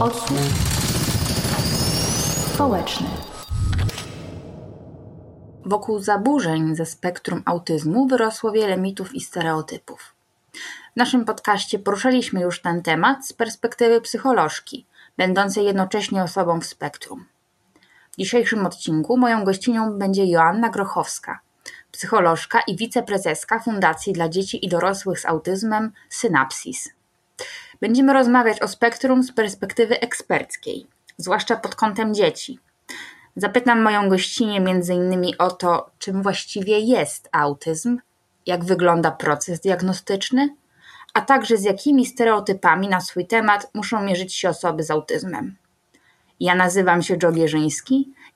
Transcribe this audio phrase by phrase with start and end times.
[0.00, 0.38] Odsłuch
[2.54, 3.06] społeczny.
[5.64, 10.14] Wokół zaburzeń ze spektrum autyzmu wyrosło wiele mitów i stereotypów.
[10.92, 14.86] W naszym podcaście poruszaliśmy już ten temat z perspektywy psycholożki,
[15.16, 17.24] będącej jednocześnie osobą w spektrum.
[18.12, 21.40] W dzisiejszym odcinku moją gościnią będzie Joanna Grochowska,
[21.92, 26.88] psycholożka i wiceprezeska Fundacji dla Dzieci i Dorosłych z Autyzmem Synapsis.
[27.80, 32.58] Będziemy rozmawiać o spektrum z perspektywy eksperckiej, zwłaszcza pod kątem dzieci.
[33.36, 35.34] Zapytam moją gościnę m.in.
[35.38, 37.98] o to, czym właściwie jest autyzm,
[38.46, 40.56] jak wygląda proces diagnostyczny,
[41.14, 45.56] a także z jakimi stereotypami na swój temat muszą mierzyć się osoby z autyzmem.
[46.40, 47.32] Ja nazywam się Joe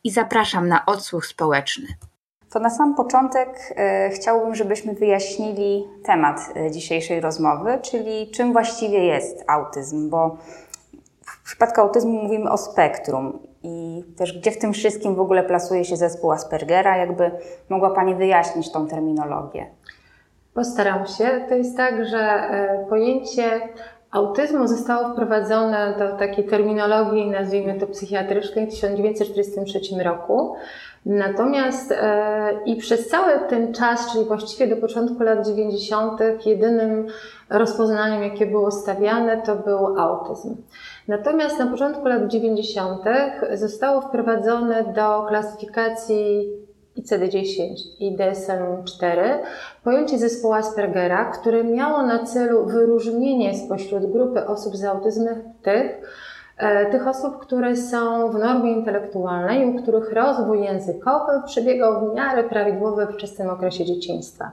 [0.05, 1.87] i zapraszam na odsłuch społeczny.
[2.55, 9.05] To na sam początek e, chciałbym, żebyśmy wyjaśnili temat e, dzisiejszej rozmowy, czyli czym właściwie
[9.05, 10.37] jest autyzm, bo
[11.27, 15.85] w przypadku autyzmu mówimy o spektrum i też gdzie w tym wszystkim w ogóle plasuje
[15.85, 17.31] się zespół Aspergera, jakby
[17.69, 19.67] mogła Pani wyjaśnić tą terminologię.
[20.55, 21.45] Postaram się.
[21.49, 23.61] To jest tak, że e, pojęcie
[24.15, 30.57] autyzmu zostało wprowadzone do takiej terminologii, nazwijmy to psychiatrycznej, w 1943 roku.
[31.07, 37.07] Natomiast e, i przez cały ten czas, czyli właściwie do początku lat 90., jedynym
[37.51, 40.57] rozpoznaniem, jakie było stawiane, to był autyzm.
[41.09, 43.03] Natomiast na początku lat 90.
[43.55, 46.53] zostało wprowadzone do klasyfikacji
[46.99, 49.39] ICD-10 i DSM-4
[49.85, 56.01] pojęcie zespołu Aspergera, które miało na celu wyróżnienie spośród grupy osób z autyzmem tych,
[56.59, 62.45] e, tych osób, które są w normie intelektualnej, u których rozwój językowy przebiegał w miarę
[62.45, 64.51] prawidłowo we wczesnym okresie dzieciństwa.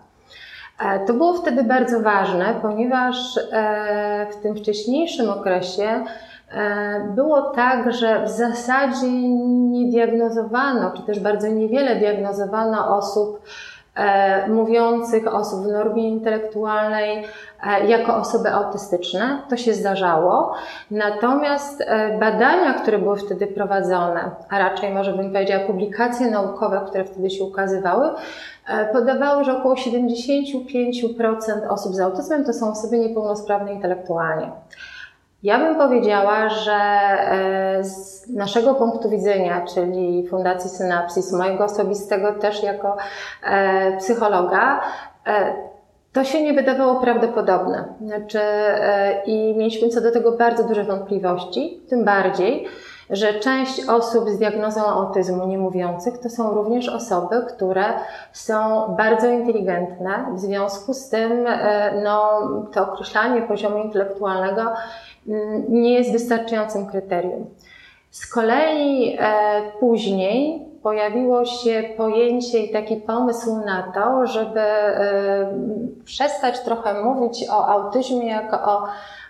[0.79, 6.03] E, to było wtedy bardzo ważne, ponieważ e, w tym wcześniejszym okresie
[7.15, 9.11] było tak, że w zasadzie
[9.47, 13.41] nie diagnozowano, czy też bardzo niewiele diagnozowano osób
[13.95, 17.23] e, mówiących, osób w normie intelektualnej
[17.63, 19.41] e, jako osoby autystyczne.
[19.49, 20.53] To się zdarzało.
[20.91, 21.83] Natomiast
[22.19, 27.43] badania, które były wtedy prowadzone, a raczej może bym powiedziała publikacje naukowe, które wtedy się
[27.43, 28.09] ukazywały,
[28.93, 34.51] podawały, że około 75% osób z autyzmem to są osoby niepełnosprawne intelektualnie.
[35.43, 42.63] Ja bym powiedziała, że e, z naszego punktu widzenia, czyli Fundacji Synapsis, mojego osobistego też
[42.63, 42.97] jako
[43.43, 44.81] e, psychologa,
[45.27, 45.53] e,
[46.13, 47.85] to się nie wydawało prawdopodobne.
[48.01, 48.39] Znaczy,
[49.25, 52.67] I mieliśmy co do tego bardzo duże wątpliwości, tym bardziej,
[53.11, 57.83] że część osób z diagnozą autyzmu niemówiących to są również osoby, które
[58.31, 60.25] są bardzo inteligentne.
[60.33, 61.47] W związku z tym
[62.03, 62.41] no,
[62.73, 64.61] to określanie poziomu intelektualnego
[65.27, 67.45] mm, nie jest wystarczającym kryterium.
[68.09, 75.53] Z kolei e, później pojawiło się pojęcie i taki pomysł na to, żeby e,
[76.05, 78.87] przestać trochę mówić o autyzmie jako o,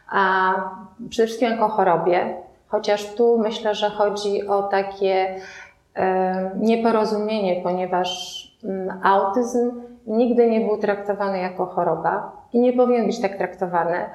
[0.09, 0.53] a,
[1.09, 2.36] przede wszystkim jako o chorobie,
[2.72, 5.36] Chociaż tu myślę, że chodzi o takie
[5.96, 13.22] e, nieporozumienie, ponieważ mm, autyzm nigdy nie był traktowany jako choroba i nie powinien być
[13.22, 14.06] tak traktowany.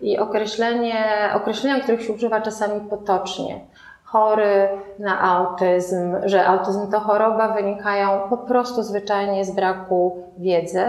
[0.00, 1.04] I określenie,
[1.34, 3.60] określenia, których się używa czasami potocznie,
[4.04, 10.84] chory na autyzm, że autyzm to choroba, wynikają po prostu zwyczajnie z braku wiedzy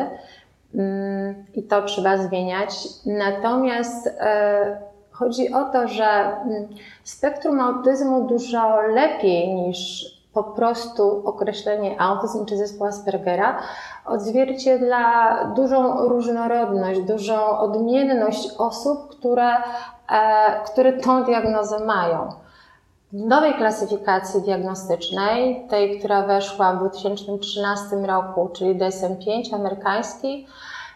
[0.76, 2.76] mm, i to trzeba zmieniać.
[3.06, 4.78] Natomiast e,
[5.20, 6.68] Chodzi o to, że mm,
[7.04, 13.60] spektrum autyzmu dużo lepiej niż po prostu określenie autyzm czy zespół Aspergera
[14.06, 19.54] odzwierciedla dużą różnorodność, dużą odmienność osób, które,
[20.12, 22.30] e, które tą diagnozę mają.
[23.14, 30.48] W nowej klasyfikacji diagnostycznej, tej, która weszła w 2013 roku, czyli DSM-5 amerykańskiej,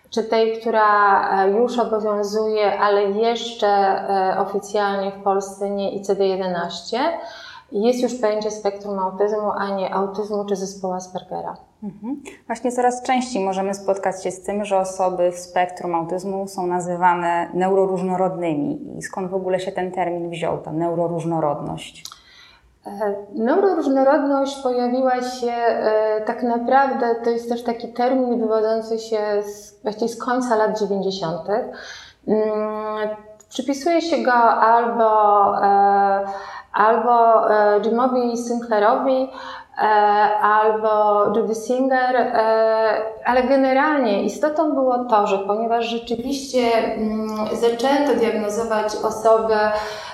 [0.09, 6.97] czy tej, która e, już obowiązuje, ale jeszcze e, oficjalnie w Polsce nie ICD-11,
[7.72, 11.58] jest już pojęcie spektrum autyzmu, a nie autyzmu czy zespołu Aspergera.
[11.84, 12.22] Mhm.
[12.47, 17.50] Właśnie coraz częściej możemy spotkać się z tym, że osoby w spektrum autyzmu są nazywane
[17.53, 18.97] neuroróżnorodnymi.
[18.97, 22.18] I skąd w ogóle się ten termin wziął, ta neuroróżnorodność?
[22.87, 29.81] E, neuroróżnorodność pojawiła się e, tak naprawdę, to jest też taki termin wywodzący się z,
[29.84, 31.41] właściwie z końca lat 90.
[32.28, 33.09] Mm,
[33.49, 35.08] przypisuje się go albo,
[35.64, 36.26] e,
[36.73, 37.41] albo
[37.81, 39.29] Jimowi Sinclairowi,
[40.41, 42.31] albo Judy Singer,
[43.26, 46.59] ale generalnie istotą było to, że ponieważ rzeczywiście
[46.96, 49.55] mm, zaczęto diagnozować osoby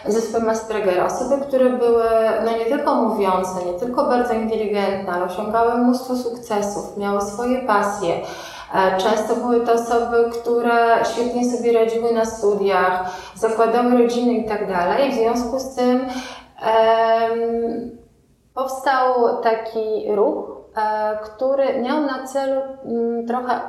[0.05, 2.05] zespołem Aspergera, osoby, które były
[2.45, 8.15] no nie tylko mówiące, nie tylko bardzo inteligentne, ale osiągały mnóstwo sukcesów, miały swoje pasje,
[8.75, 13.03] E, często były to osoby, które świetnie sobie radziły na studiach,
[13.35, 14.67] zakładały rodziny i tak.
[15.11, 15.99] W związku z tym
[18.55, 23.61] powstał taki ruch, e, który miał na celu um, trochę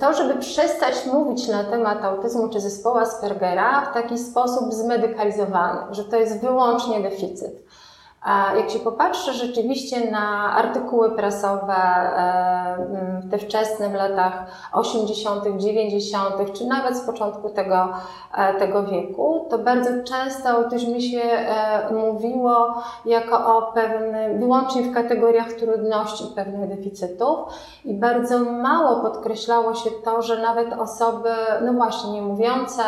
[0.00, 6.04] to, żeby przestać mówić na temat autyzmu czy zespołu Aspergera w taki sposób zmedykalizowany, że
[6.04, 7.64] to jest wyłącznie deficyt.
[8.56, 12.76] Jak się popatrzy rzeczywiście na artykuły prasowe e,
[13.22, 17.88] w te wczesnych latach 80., 90., czy nawet z początku tego,
[18.34, 24.82] e, tego wieku, to bardzo często o autyzmie się e, mówiło jako o pewnym, wyłącznie
[24.82, 27.38] w kategoriach trudności, pewnych deficytów
[27.84, 31.30] i bardzo mało podkreślało się to, że nawet osoby,
[31.64, 32.82] no właśnie, nie mówiące,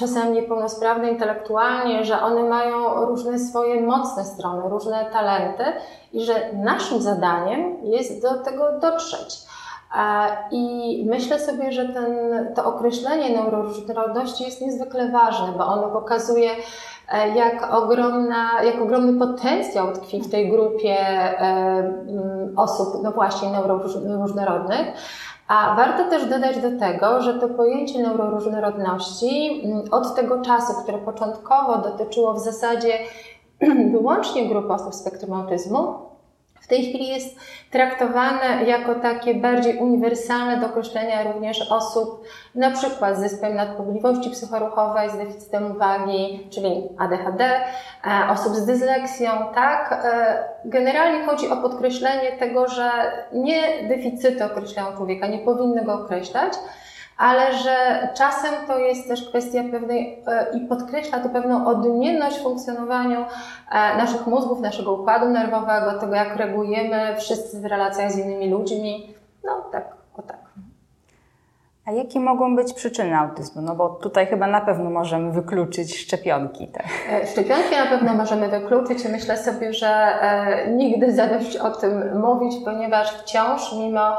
[0.00, 5.64] czasem niepełnosprawne intelektualnie, że one mają różne swoje mocne strony, różne talenty
[6.12, 9.38] i że naszym zadaniem jest do tego dotrzeć.
[10.50, 12.14] I myślę sobie, że ten,
[12.54, 16.50] to określenie neuroróżnorodności jest niezwykle ważne, bo ono pokazuje,
[17.12, 21.92] e, jak, ogromna, jak ogromny potencjał tkwi w tej grupie e,
[22.56, 24.86] osób, no właśnie, neuroróżnorodnych.
[25.50, 30.98] A warto też dodać do tego, że to pojęcie neuroróżnorodności mm, od tego czasu, które
[30.98, 32.92] początkowo dotyczyło w zasadzie
[33.92, 36.09] wyłącznie grup osób z spektrum autyzmu,
[36.70, 37.36] tej chwili jest
[37.70, 42.24] traktowane jako takie bardziej uniwersalne do określenia również osób
[42.54, 47.60] na przykład z zespołem nadpobliwości psychoruchowej, z deficytem uwagi, czyli ADHD, e,
[48.30, 50.04] osób z dysleksją, tak?
[50.04, 52.90] E, generalnie chodzi o podkreślenie tego, że
[53.32, 56.52] nie deficyty określają człowieka, nie powinny go określać,
[57.20, 62.42] ale że czasem to jest też kwestia pewnej e, i podkreśla to pewną odmienność w
[62.42, 68.50] funkcjonowaniu e, naszych mózgów, naszego układu nerwowego, tego jak reagujemy wszyscy w relacjach z innymi
[68.50, 69.14] ludźmi.
[69.44, 69.84] No tak,
[70.16, 70.38] o tak.
[71.86, 73.62] A jakie mogą być przyczyny autyzmu?
[73.62, 76.68] No bo tutaj chyba na pewno możemy wykluczyć szczepionki.
[76.68, 76.86] Tak?
[77.10, 80.18] E, szczepionki na pewno możemy wykluczyć i myślę sobie, że
[80.76, 84.16] nigdy zadość o tym mówić, ponieważ wciąż mimo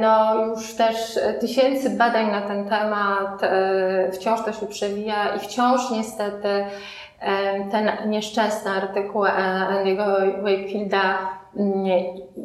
[0.00, 5.90] no już też tysięcy badań na ten temat, e, wciąż to się przewija i wciąż
[5.90, 6.48] niestety
[7.20, 10.06] e, ten nieszczęsny artykuł Andy'ego
[10.42, 11.18] Wakefielda
[11.56, 11.84] mm,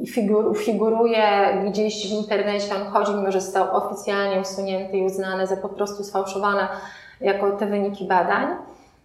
[0.08, 1.24] figur, figuruje
[1.66, 6.04] gdzieś w internecie, on chodzi, mimo że został oficjalnie usunięty i uznany za po prostu
[6.04, 6.68] sfałszowane
[7.22, 8.48] jako te wyniki badań.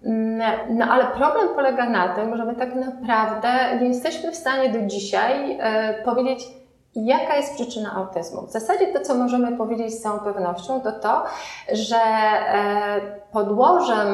[0.05, 3.49] Mm, no ale problem polega na tym, że my tak naprawdę
[3.81, 5.59] nie jesteśmy w stanie do dzisiaj
[6.05, 6.58] powiedzieć,
[7.05, 8.47] Jaka jest przyczyna autyzmu?
[8.47, 11.25] W zasadzie to, co możemy powiedzieć z całą pewnością, to to,
[11.73, 13.01] że e,
[13.33, 14.09] podłożem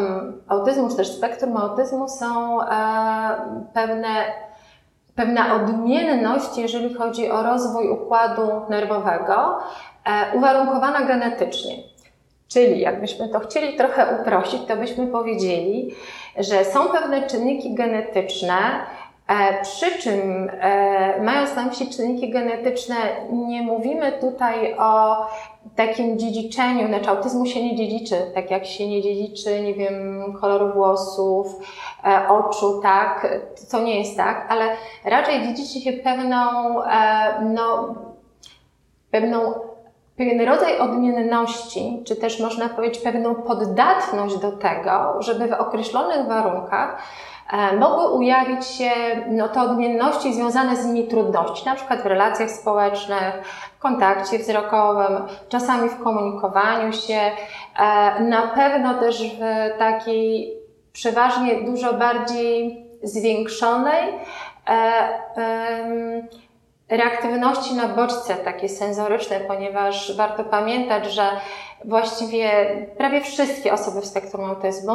[0.48, 2.66] autyzmu, czy też spektrum autyzmu są e,
[3.74, 4.08] pewne,
[5.14, 9.58] pewna odmienność, jeżeli chodzi o rozwój układu nerwowego,
[10.04, 11.74] e, uwarunkowana genetycznie.
[12.48, 15.94] Czyli jakbyśmy to chcieli trochę uprościć, to byśmy powiedzieli,
[16.38, 18.56] że są pewne czynniki genetyczne,
[19.62, 22.96] przy czym, e, mając na myśli czynniki genetyczne,
[23.32, 25.16] nie mówimy tutaj o
[25.76, 30.72] takim dziedziczeniu, znaczy autyzmu się nie dziedziczy, tak jak się nie dziedziczy, nie wiem, koloru
[30.72, 31.46] włosów,
[32.04, 34.68] e, oczu, tak, to nie jest tak, ale
[35.04, 36.36] raczej dziedziczy się pewną,
[37.54, 37.94] no,
[39.10, 39.54] pewną
[40.16, 46.98] pewien rodzaj odmienności, czy też można powiedzieć pewną poddatność do tego, żeby w określonych warunkach
[46.98, 47.33] E,
[47.78, 48.90] mogły ujawić się
[49.26, 53.42] no, te odmienności związane z nimi trudności, na przykład w relacjach społecznych,
[53.76, 57.20] w kontakcie wzrokowym, czasami w komunikowaniu się,
[57.78, 59.38] e, na pewno też w
[59.78, 60.52] takiej
[60.92, 64.14] przeważnie dużo bardziej zwiększonej
[64.68, 66.14] e,
[66.88, 71.28] reaktywności na bodźce takie sensoryczne, ponieważ warto pamiętać, że
[71.84, 72.50] właściwie
[72.98, 74.94] prawie wszystkie osoby w spektrum autyzmu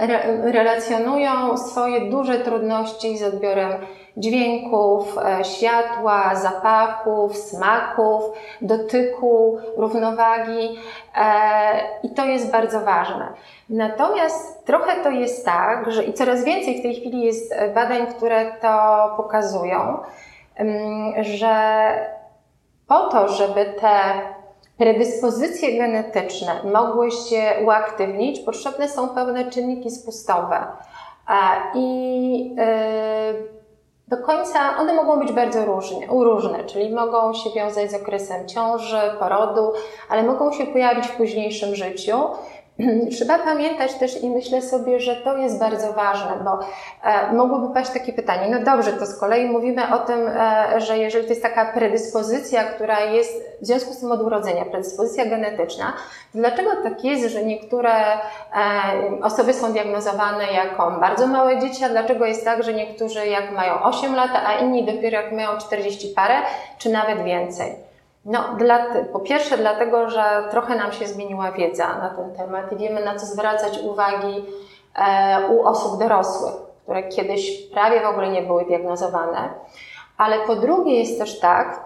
[0.00, 3.72] re relacjonują swoje duże trudności z odbiorem
[4.16, 8.22] dźwięków, e, światła, zapachów, smaków,
[8.62, 10.78] dotyku, równowagi
[11.16, 13.32] e, i to jest bardzo ważne.
[13.68, 18.52] Natomiast trochę to jest tak, że i coraz więcej w tej chwili jest badań, które
[18.60, 19.98] to pokazują,
[21.20, 21.92] że
[22.88, 23.90] po to, żeby te
[24.78, 30.66] predyspozycje genetyczne mogły się uaktywnić, potrzebne są pewne czynniki spustowe.
[31.74, 32.56] I
[34.08, 39.00] do końca one mogą być bardzo różnie, różne, czyli mogą się wiązać z okresem ciąży,
[39.18, 39.72] porodu,
[40.08, 42.18] ale mogą się pojawić w późniejszym życiu.
[43.16, 46.58] Trzeba pamiętać też i myślę sobie, że to jest bardzo ważne, bo
[47.04, 50.98] e, mogłoby paść takie pytanie, no dobrze, to z kolei mówimy o tym, e, że
[50.98, 55.92] jeżeli to jest taka predyspozycja, która jest w związku z tym od urodzenia, predyspozycja genetyczna,
[56.32, 58.18] to dlaczego tak jest, że niektóre e,
[59.22, 63.82] osoby są diagnozowane jako bardzo małe dzieci, a dlaczego jest tak, że niektórzy jak mają
[63.82, 66.34] 8 lat, a inni dopiero jak mają 40 parę,
[66.78, 67.87] czy nawet więcej?
[68.28, 72.76] No, dla, po pierwsze dlatego, że trochę nam się zmieniła wiedza na ten temat i
[72.76, 74.44] wiemy na co zwracać uwagi
[74.96, 79.48] e, u osób dorosłych, które kiedyś prawie w ogóle nie były diagnozowane.
[80.18, 81.80] Ale po drugie jest też tak,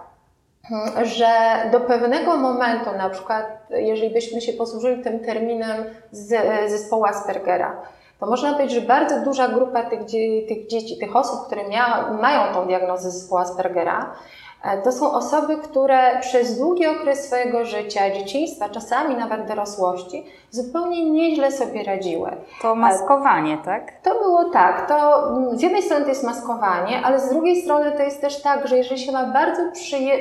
[0.69, 1.27] hmm, że
[1.71, 6.29] do pewnego momentu, na przykład jeżeli byśmy się posłużyli tym terminem z
[6.71, 7.81] zespołu Aspergera,
[8.19, 9.99] to można powiedzieć, że bardzo duża grupa tych,
[10.47, 14.15] tych dzieci, tych osób, które mia, mają tą diagnozę zespołu Aspergera,
[14.52, 14.52] E,
[14.83, 21.51] to są osoby, które przez długi okres swojego życia, dzieciństwa, czasami nawet dorosłości, zupełnie nieźle
[21.51, 22.29] sobie radziły.
[22.61, 23.91] To maskowanie, tak?
[24.01, 24.87] To było tak.
[24.87, 28.41] To mm, z jednej strony to jest maskowanie, ale z drugiej strony to jest też
[28.41, 29.61] tak, że jeżeli się ma bardzo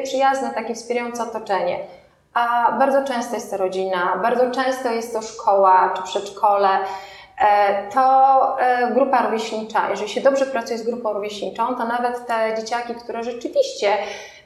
[0.05, 1.79] przyjazne, takie wspierające otoczenie,
[2.35, 6.85] a bardzo często jest to rodzina, bardzo często jest to szkoła czy przedszkole, E,
[7.95, 12.95] to e, grupa rówieśnicza, jeżeli się dobrze pracuje z grupą rówieśniczą, to nawet te dzieciaki,
[12.95, 13.93] które rzeczywiście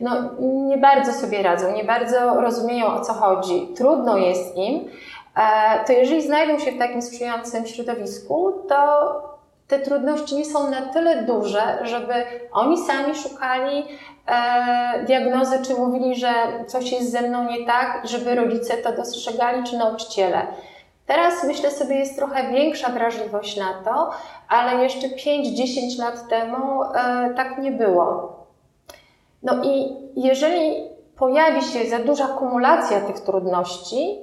[0.00, 4.90] no, nie bardzo sobie radzą, nie bardzo rozumieją o co chodzi, trudno jest im,
[5.37, 8.76] e, to jeżeli znajdą się w takim sprzyjającym środowisku, to
[9.69, 12.14] te trudności nie są na tyle duże, żeby
[12.52, 13.85] oni sami szukali
[14.26, 16.33] e, diagnozy, czy mówili, że
[16.66, 20.47] coś jest ze mną nie tak, żeby rodzice to dostrzegali, czy nauczyciele.
[21.06, 24.10] Teraz myślę sobie, jest trochę większa wrażliwość na to,
[24.48, 26.88] ale jeszcze 5-10 lat temu e,
[27.36, 28.36] tak nie było.
[29.42, 34.20] No i jeżeli pojawi się za duża kumulacja tych trudności,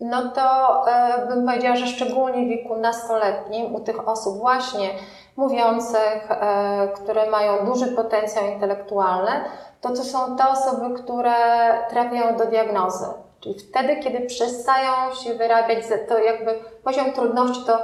[0.00, 0.42] no to
[0.88, 4.88] e, bym powiedziała, że szczególnie w wieku nastoletnim, u tych osób właśnie
[5.36, 9.30] mówiących, e, które mają duży potencjał intelektualny,
[9.80, 11.34] to to są te osoby, które
[11.90, 13.06] trafiają do diagnozy.
[13.40, 15.78] Czyli wtedy, kiedy przestają się wyrabiać,
[16.08, 17.78] to jakby poziom trudności to,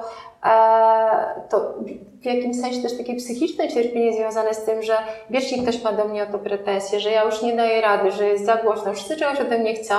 [0.45, 1.75] e, to
[2.21, 4.97] w jakimś sensie też takie psychiczne cierpienie związane z tym, że
[5.31, 8.27] wiecznie ktoś ma do mnie o to pretensje, że ja już nie daję rady, że
[8.27, 9.95] jest za głośno, wszyscy czegoś ode mnie chcą,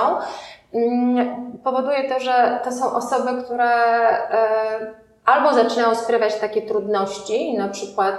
[0.74, 7.68] mm, powoduje to, że to są osoby, które e, albo zaczynają sprawiać takie trudności, na
[7.68, 8.14] przykład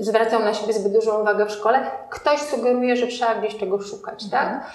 [0.00, 4.30] zwracają na siebie zbyt dużą uwagę w szkole, ktoś sugeruje, że trzeba gdzieś czegoś szukać,
[4.30, 4.42] tak?
[4.42, 4.60] mhm.
[4.60, 4.70] tak?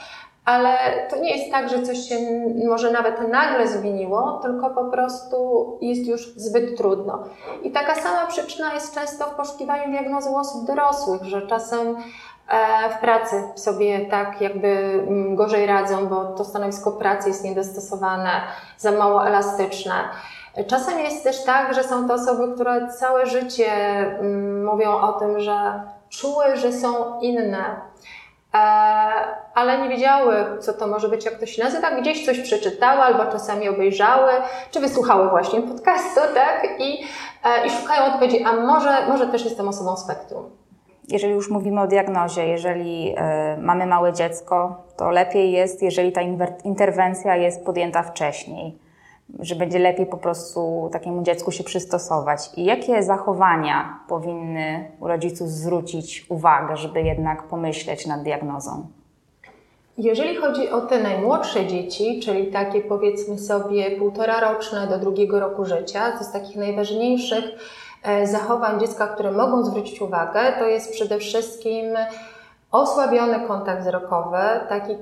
[0.45, 0.77] Ale
[1.09, 2.15] to nie jest tak, że coś się
[2.67, 5.37] może nawet nagle zmieniło, tylko po prostu
[5.81, 7.23] jest już zbyt trudno.
[7.63, 11.95] I taka sama przyczyna jest często w poszukiwaniu diagnozy u osób dorosłych, że czasem
[12.49, 14.67] e, w pracy sobie tak jakby
[15.07, 18.41] mm, gorzej radzą, bo to stanowisko pracy jest niedostosowane,
[18.77, 19.93] za mało elastyczne.
[20.67, 25.39] Czasem jest też tak, że są to osoby, które całe życie mm, mówią o tym,
[25.39, 27.81] że czuły, że są inne,
[28.53, 28.57] e,
[29.53, 31.91] ale nie wiedziały, co to może być, jak to się nazywa.
[31.91, 34.31] Gdzieś coś przeczytały albo czasami obejrzały,
[34.72, 36.67] czy wysłuchały właśnie podcastu, tak?
[36.79, 37.05] I,
[37.43, 40.50] e, i szukają odpowiedzi, a może, może też jestem osobą spektrum.
[41.10, 43.15] Jeżeli już mówimy o diagnozie, jeżeli
[43.57, 46.22] y, mamy małe dziecko, to lepiej jest, jeżeli ta
[46.63, 48.82] interwencja jest podjęta wcześniej
[49.39, 52.49] że będzie lepiej po prostu takiemu dziecku się przystosować.
[52.57, 58.87] I jakie zachowania powinny u rodziców zwrócić uwagę, żeby jednak pomyśleć nad diagnozą?
[59.97, 65.65] Jeżeli chodzi o te najmłodsze dzieci, czyli takie powiedzmy sobie półtora roczne do drugiego roku
[65.65, 67.45] życia, to z takich najważniejszych
[68.03, 71.85] e, zachowań dziecka, które mogą zwrócić uwagę, to jest przede wszystkim
[72.71, 74.37] osłabiony kontakt wzrokowy.
[74.69, 74.93] Taki,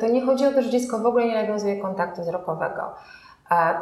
[0.00, 2.82] to nie chodzi o to, że dziecko w ogóle nie nawiązuje kontaktu wzrokowego.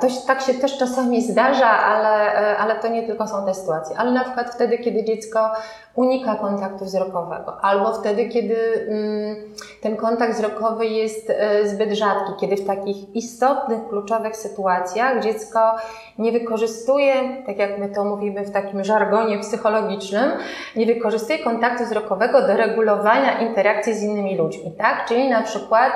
[0.00, 3.96] To tak się też czasami zdarza, ale, e, ale to nie tylko są te sytuacje.
[3.98, 5.52] Ale na przykład wtedy, kiedy dziecko
[5.94, 9.36] unika kontaktu wzrokowego, albo wtedy, kiedy mm,
[9.82, 15.76] ten kontakt wzrokowy jest e, zbyt rzadki, kiedy w takich istotnych, kluczowych sytuacjach dziecko
[16.18, 20.30] nie wykorzystuje, tak jak my to mówimy w takim żargonie psychologicznym,
[20.76, 25.04] nie wykorzystuje kontaktu wzrokowego do regulowania interakcji z innymi ludźmi, tak?
[25.08, 25.92] Czyli na przykład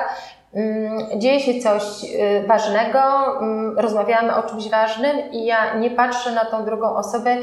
[1.17, 2.99] dzieje się coś y, ważnego,
[3.39, 7.37] mm, rozmawiamy o czymś ważnym i ja nie patrzę na tą drugą osobę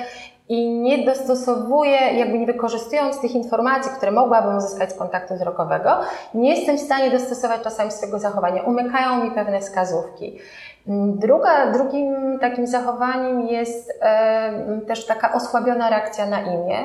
[0.48, 5.90] i nie dostosowuję, jakby nie wykorzystując tych informacji, które mogłabym uzyskać z kontaktu wzrokowego,
[6.34, 8.62] nie jestem w stanie dostosować czasami swojego zachowania.
[8.62, 10.38] Umykają mi pewne wskazówki.
[11.16, 16.76] Druga, drugim takim zachowaniem jest e, też taka osłabiona reakcja na imię.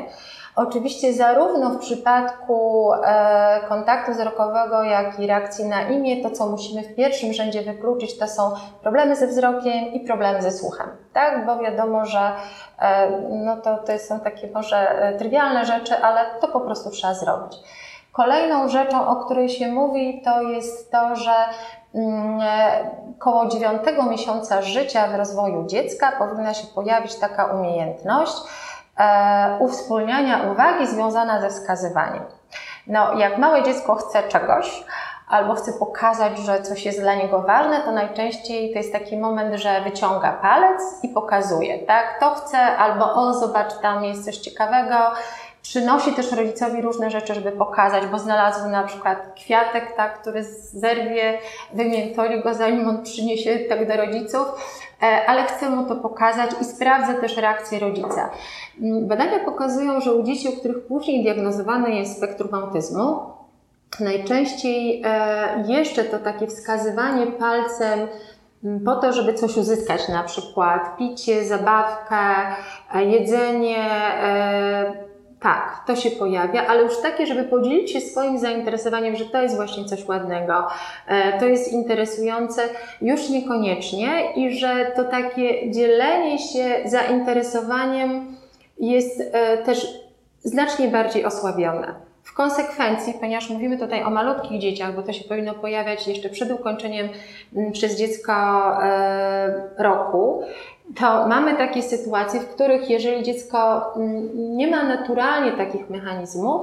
[0.56, 6.84] Oczywiście zarówno w przypadku e, kontaktu wzrokowego, jak i reakcji na imię, to co musimy
[6.84, 10.88] w pierwszym rzędzie wykluczyć, to są problemy ze wzrokiem i problemy ze słuchem.
[11.14, 12.32] Tak, bo wiadomo, że
[12.80, 17.14] e, no to, to są takie może e, trywialne rzeczy, ale to po prostu trzeba
[17.14, 17.58] zrobić.
[18.12, 21.34] Kolejną rzeczą, o której się mówi, to jest to, że
[21.96, 22.40] mm,
[23.20, 28.34] koło dziewiątego miesiąca życia w rozwoju dziecka powinna się pojawić taka umiejętność,
[29.60, 32.24] uwspólniania uwagi związana ze wskazywaniem.
[32.88, 34.84] No, jak małe dziecko chce czegoś,
[35.30, 39.56] albo chce pokazać, że coś jest dla niego ważne, to najczęściej to jest taki moment,
[39.56, 42.20] że wyciąga palec i pokazuje, tak?
[42.20, 44.96] To chce, albo o, zobacz, tam jest coś ciekawego.
[45.62, 51.38] Przynosi też rodzicowi różne rzeczy, żeby pokazać, bo znalazł na przykład kwiatek, tak, który zerwie,
[51.74, 54.54] wymiętoli go, zanim on przyniesie tak do rodziców, e,
[55.28, 58.30] ale chce mu to pokazać i sprawdza też reakcję rodzica.
[58.82, 63.20] Mm, badania pokazują, że u dzieci, u których później diagnozowane jest spektrum autyzmu,
[64.00, 68.00] najczęściej e, jeszcze to takie wskazywanie palcem
[68.64, 72.18] mm, po to, żeby coś uzyskać, na przykład picie, zabawkę,
[72.96, 73.86] e, jedzenie,
[74.24, 75.05] e,
[75.46, 79.56] tak, to się pojawia, ale już takie, żeby podzielić się swoim zainteresowaniem, że to jest
[79.56, 80.68] właśnie coś ładnego,
[81.40, 82.62] to jest interesujące,
[83.02, 88.36] już niekoniecznie i że to takie dzielenie się zainteresowaniem
[88.80, 89.88] jest e, też
[90.44, 91.96] znacznie bardziej osłabione.
[92.24, 96.52] W konsekwencji, ponieważ mówimy tutaj o malutkich dzieciach, bo to się powinno pojawiać jeszcze przed
[96.52, 97.10] ukończeniem
[97.56, 98.34] mm, przez dziecko
[98.84, 100.44] e, roku,
[100.96, 106.62] to mamy takie sytuacje, w których jeżeli dziecko mm, nie ma naturalnie takich mechanizmów,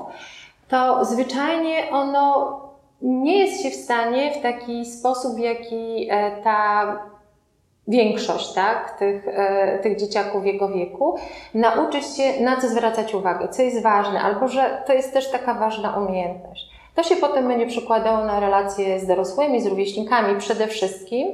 [0.69, 2.61] to zwyczajnie ono
[3.03, 6.87] nie jest się w stanie w taki sposób, w jaki e, ta
[7.89, 11.19] większość tak, tych, e, tych dzieciaków jego wieku,
[11.55, 15.55] nauczyć się na co zwracać uwagę, co jest ważne, albo że to jest też taka
[15.55, 16.73] ważna umiejętność.
[16.95, 21.29] To się potem będzie przekładało na relacje z dorosłymi, z rówieśnikami przede wszystkim.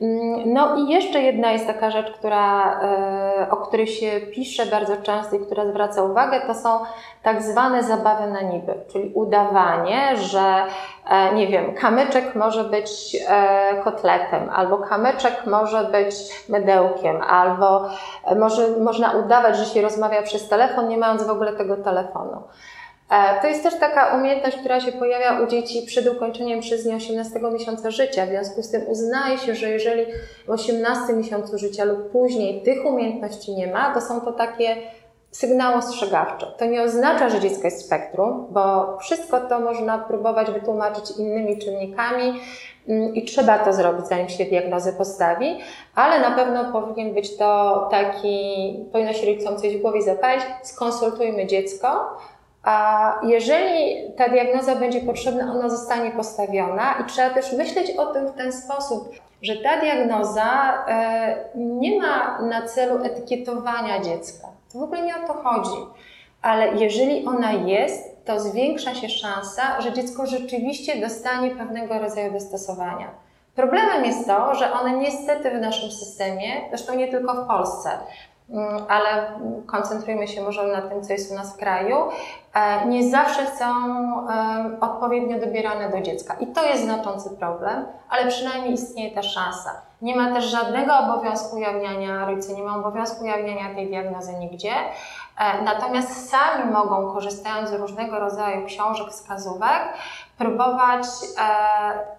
[0.00, 4.96] Mm, no i jeszcze jedna jest taka rzecz, która, e, o której się pisze bardzo
[4.96, 6.78] często i która zwraca uwagę, to są
[7.22, 10.62] tak zwane zabawy na niby, czyli udawanie, że
[11.10, 16.14] e, nie wiem, kamyczek może być e, kotletem, albo kamyczek może być
[16.48, 17.88] mydełkiem, albo
[18.36, 22.42] może, można udawać, że się rozmawia przez telefon, nie mając w ogóle tego telefonu.
[23.10, 26.96] E, to jest też taka umiejętność, która się pojawia u dzieci przed ukończeniem przez nie
[26.96, 28.26] 18 miesiąca życia.
[28.26, 30.06] W związku z tym uznaje się, że jeżeli
[30.46, 34.76] w 18 miesiącu życia lub później tych umiejętności nie ma, to są to takie
[35.30, 36.46] sygnały ostrzegawcze.
[36.58, 42.40] To nie oznacza, że dziecko jest spektrum, bo wszystko to można próbować wytłumaczyć innymi czynnikami
[42.88, 45.58] mm, i trzeba to zrobić, zanim się diagnozę postawi,
[45.94, 48.38] ale na pewno powinien być to taki,
[48.92, 52.16] powinno się rodzicom coś w głowie zapalić, skonsultujmy dziecko,
[52.66, 58.26] a jeżeli ta diagnoza będzie potrzebna, ona zostanie postawiona i trzeba też myśleć o tym
[58.26, 59.10] w ten sposób,
[59.42, 64.48] że ta diagnoza e, nie ma na celu etykietowania dziecka.
[64.72, 65.78] To w ogóle nie o to chodzi.
[66.42, 73.10] Ale jeżeli ona jest, to zwiększa się szansa, że dziecko rzeczywiście dostanie pewnego rodzaju dostosowania.
[73.54, 77.90] Problemem jest to, że one niestety w naszym systemie, zresztą nie tylko w Polsce,
[78.88, 79.32] ale
[79.66, 81.96] koncentrujmy się może na tym, co jest u nas w kraju,
[82.54, 83.66] e, nie zawsze są
[84.80, 86.36] odpowiednio dobierane do dziecka.
[86.40, 89.70] I to jest znaczący problem, ale przynajmniej istnieje ta szansa.
[90.02, 94.72] Nie ma też żadnego obowiązku ujawniania, rodzice nie ma obowiązku ujawniania tej diagnozy nigdzie,
[95.38, 99.82] e, natomiast sami mogą, korzystając z różnego rodzaju książek, wskazówek,
[100.38, 101.42] próbować e,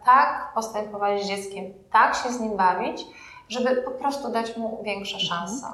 [0.06, 3.06] tak postępować z dzieckiem, tak się z nim bawić,
[3.50, 5.68] żeby po prostu dać mu większe szanse.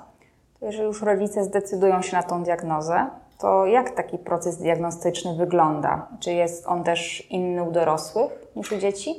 [0.63, 3.07] Jeżeli już rodzice zdecydują się na tą diagnozę,
[3.39, 6.07] to jak taki proces diagnostyczny wygląda?
[6.19, 9.15] Czy jest on też inny u dorosłych niż u dzieci?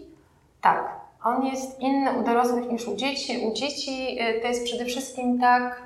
[0.61, 3.46] Tak, on jest inny u dorosłych niż u dzieci.
[3.46, 5.83] U dzieci y, to jest przede wszystkim tak,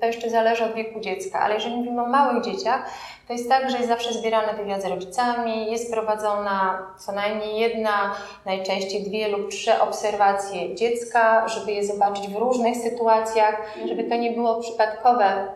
[0.00, 2.90] to jeszcze zależy od wieku dziecka, ale jeżeli mówimy o małych dzieciach,
[3.26, 8.14] to jest tak, że jest zawsze zbierany wywiad z rodzicami, jest prowadzona co najmniej jedna,
[8.46, 14.30] najczęściej dwie lub trzy obserwacje dziecka, żeby je zobaczyć w różnych sytuacjach, żeby to nie
[14.30, 15.48] było przypadkowe.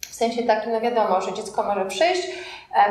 [0.00, 2.28] W sensie takim, no wiadomo, że dziecko może przyjść,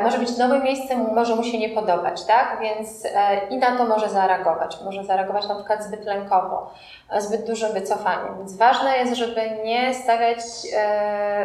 [0.02, 2.58] może być nowe miejsce, może mu się nie podobać, tak?
[2.60, 4.78] Więc e, i na to może zareagować.
[4.84, 6.70] Może zareagować na przykład zbyt lękowo,
[7.10, 8.38] e, zbyt dużym wycofaniem.
[8.38, 10.38] Więc ważne jest, żeby nie stawiać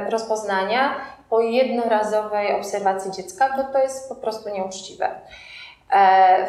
[0.09, 0.95] rozpoznania
[1.29, 5.09] po jednorazowej obserwacji dziecka, bo to jest po prostu nieuczciwe.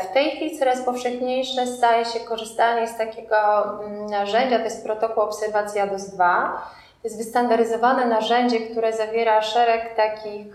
[0.02, 5.22] W tej chwili coraz powszechniejsze staje się korzystanie z takiego mm, narzędzia, to jest protokół
[5.22, 6.62] obserwacji ADOS 2.
[7.02, 10.54] To jest wystandaryzowane narzędzie, które zawiera szereg takich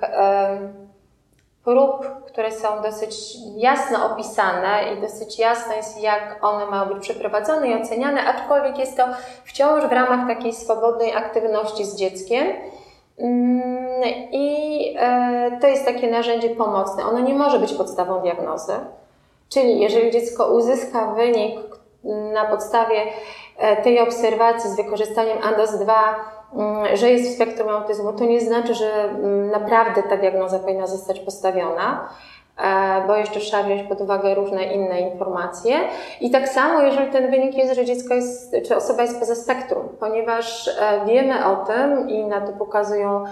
[1.63, 3.15] prób, które są dosyć
[3.55, 8.97] jasno opisane i dosyć jasno jest, jak one mają być przeprowadzone i oceniane, aczkolwiek jest
[8.97, 9.03] to
[9.43, 12.47] wciąż w ramach takiej swobodnej aktywności z dzieckiem.
[13.17, 17.05] Mm, I e, to jest takie narzędzie pomocne.
[17.05, 18.73] Ono nie może być podstawą diagnozy.
[19.49, 21.59] Czyli jeżeli dziecko uzyska wynik
[22.33, 23.01] na podstawie
[23.57, 26.42] e, tej obserwacji z wykorzystaniem ANDOS-2 Mm,
[26.93, 31.19] że jest w spektrum autyzmu, to nie znaczy, że mm, naprawdę ta diagnoza powinna zostać
[31.19, 32.09] postawiona,
[32.57, 35.75] e, bo jeszcze trzeba wziąć pod uwagę różne inne informacje.
[36.21, 39.89] I tak samo, jeżeli ten wynik jest, że dziecko jest, czy osoba jest poza spektrum,
[39.99, 43.25] ponieważ e, wiemy o tym i na to pokazują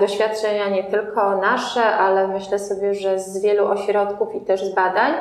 [0.00, 5.12] doświadczenia nie tylko nasze, ale myślę sobie, że z wielu ośrodków i też z badań,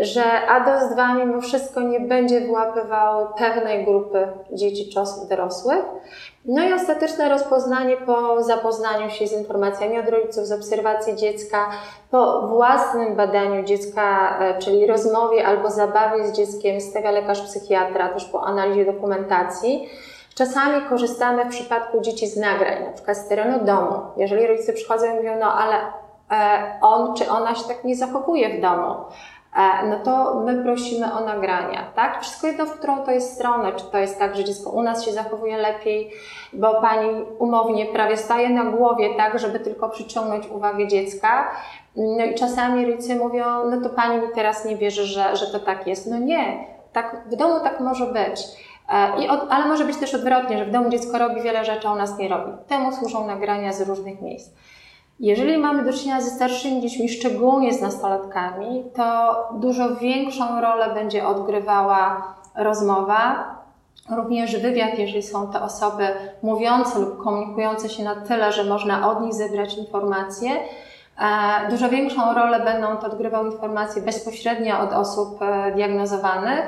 [0.00, 5.84] że ADOS-2 mimo wszystko nie będzie wyłapywał pewnej grupy dzieci czy osób dorosłych.
[6.44, 11.70] No i ostateczne rozpoznanie po zapoznaniu się z informacjami od rodziców, z obserwacji dziecka,
[12.10, 18.24] po własnym badaniu dziecka, e, czyli rozmowie albo zabawie z dzieckiem, stawia lekarz psychiatra, też
[18.24, 19.88] po analizie dokumentacji.
[20.36, 24.00] Czasami korzystamy w przypadku dzieci z nagrań, na przykład z terenu domu.
[24.16, 25.76] Jeżeli rodzice przychodzą i mówią, no ale
[26.30, 28.94] e, on czy ona się tak nie zachowuje w domu,
[29.56, 32.20] E, no to my prosimy o nagrania, tak?
[32.22, 35.04] Wszystko jedno, w którą to jest stronę, czy to jest tak, że dziecko u nas
[35.04, 36.10] się zachowuje lepiej,
[36.52, 41.50] bo pani umownie prawie staje na głowie, tak, żeby tylko przyciągnąć uwagę dziecka.
[41.96, 45.58] No i czasami rodzice mówią, no to pani mi teraz nie wierzy, że, że to
[45.60, 46.10] tak jest.
[46.10, 48.40] No nie, tak, w domu tak może być.
[48.88, 51.88] E, I od, ale może być też odwrotnie, że w domu dziecko robi wiele rzeczy,
[51.88, 52.52] a u nas nie robi.
[52.68, 54.50] Temu służą nagrania z różnych miejsc.
[55.20, 61.26] Jeżeli mamy do czynienia ze starszymi dziećmi, szczególnie z nastolatkami, to dużo większą rolę będzie
[61.26, 63.56] odgrywała rozmowa,
[64.10, 66.08] również wywiad, jeżeli są to osoby
[66.42, 70.50] mówiące lub komunikujące się na tyle, że można od nich zebrać informacje.
[70.50, 76.64] E, dużo większą rolę będą to odgrywały informacje bezpośrednio od osób e, diagnozowanych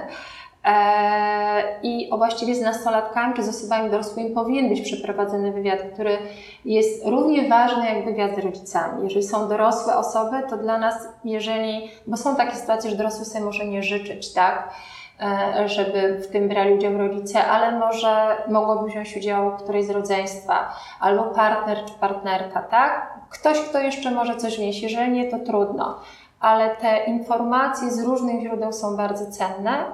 [1.82, 6.18] I o właściwie z nastolatkami czy z osobami dorosłymi powinien być przeprowadzony wywiad, który
[6.64, 9.04] jest równie ważny jak wywiad z rodzicami.
[9.04, 13.44] Jeżeli są dorosłe osoby, to dla nas, jeżeli, bo są takie sytuacje, że dorosły sobie
[13.44, 14.74] może nie życzyć, tak?
[15.20, 20.74] E, żeby w tym brali udział rodzice, ale może mogłoby wziąć udział któreś z rodzeństwa,
[21.00, 23.18] albo partner czy partnerka, tak?
[23.30, 24.82] Ktoś, kto jeszcze może coś wnieść.
[24.82, 26.00] Jeżeli nie, to trudno.
[26.40, 29.84] Ale te informacje z różnych źródeł są bardzo cenne.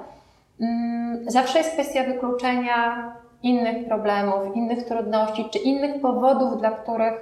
[0.61, 3.11] Mm, zawsze jest kwestia wykluczenia
[3.43, 7.13] innych problemów, innych trudności czy innych powodów, dla których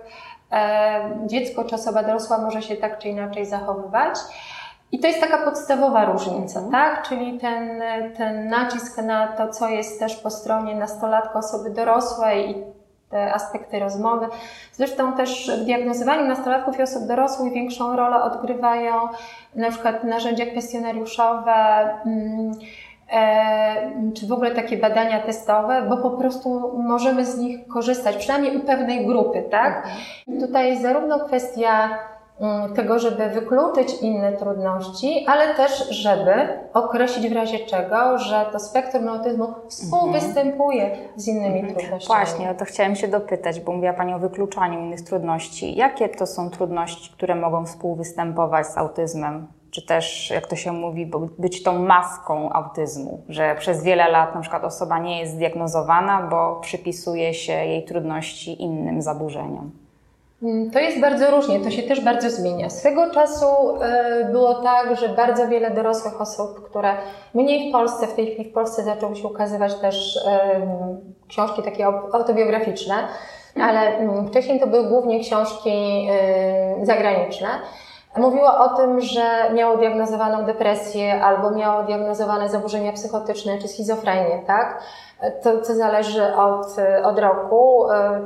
[0.52, 4.16] e, dziecko czy osoba dorosła może się tak czy inaczej zachowywać.
[4.92, 7.08] I to jest taka podstawowa różnica, tak?
[7.08, 7.82] Czyli ten,
[8.18, 12.56] ten nacisk na to, co jest też po stronie nastolatka, osoby dorosłej i
[13.10, 14.28] te aspekty rozmowy.
[14.72, 18.94] Zresztą też w diagnozowaniu nastolatków i osób dorosłych większą rolę odgrywają
[19.56, 21.54] na przykład narzędzia kwestionariuszowe,
[22.06, 22.93] mm, E,
[24.14, 28.60] czy w ogóle takie badania testowe, bo po prostu możemy z nich korzystać, przynajmniej u
[28.60, 29.88] pewnej grupy, tak?
[30.28, 30.48] Mhm.
[30.48, 32.00] Tutaj jest zarówno kwestia
[32.40, 36.34] mm, tego, żeby wykluczyć inne trudności, ale też, żeby
[36.74, 41.76] określić w razie czego, że to spektrum autyzmu współwystępuje z innymi mhm.
[41.76, 42.26] trudnościami.
[42.26, 45.76] Właśnie, o to chciałem się dopytać, bo mówiła Pani o wykluczaniu innych trudności.
[45.76, 49.48] Jakie to są trudności, które mogą współwystępować z autyzmem?
[49.74, 54.42] Czy też, jak to się mówi, być tą maską autyzmu, że przez wiele lat na
[54.42, 59.72] przykład osoba nie jest zdiagnozowana, bo przypisuje się jej trudności innym zaburzeniom.
[60.44, 62.70] Mm, to jest bardzo różnie, to się też bardzo zmienia.
[62.70, 63.46] Swego czasu
[63.82, 66.94] e, było tak, że bardzo wiele dorosłych osób, które
[67.34, 70.20] mniej w Polsce, w tej chwili w Polsce zaczęły się ukazywać też
[71.28, 72.96] książki takie autobiograficzne,
[73.62, 76.08] ale mm, wcześniej to były głównie książki
[76.84, 77.48] zagraniczne.
[78.18, 84.84] Mówiła o tym, że miało diagnozowaną depresję albo miało diagnozowane zaburzenia psychotyczne czy schizofrenię, tak?
[85.44, 88.22] To, co zależy od, od roku, e,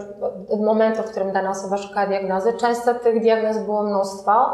[0.50, 2.54] od momentu, w którym dana osoba szuka diagnozy.
[2.54, 4.54] Często tych diagnoz było mnóstwo.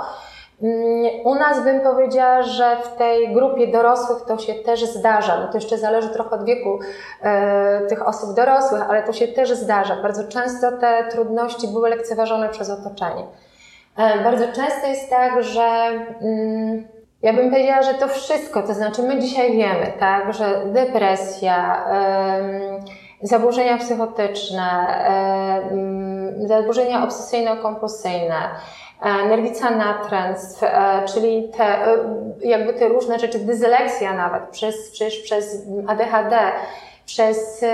[0.64, 5.40] Mm, u nas bym powiedziała, że w tej grupie dorosłych to się też zdarza.
[5.40, 6.80] No to jeszcze zależy trochę od wieku
[7.22, 9.96] e, tych osób dorosłych, ale to się też zdarza.
[9.96, 13.24] Bardzo często te trudności były lekceważone przez otoczenie.
[13.98, 15.90] E, bardzo często jest tak, że
[16.22, 16.88] mm,
[17.22, 21.86] ja bym powiedziała, że to wszystko, to znaczy my dzisiaj wiemy, tak, że depresja,
[23.22, 24.88] zaburzenia psychotyczne,
[26.48, 28.50] zaburzenia obsesyjno-kompulsyjne,
[29.02, 31.78] e, nerwica natręstw, e, czyli te,
[32.42, 36.38] jakby te różne rzeczy, dysleksja nawet, przez, przez, przez ADHD,
[37.06, 37.66] przez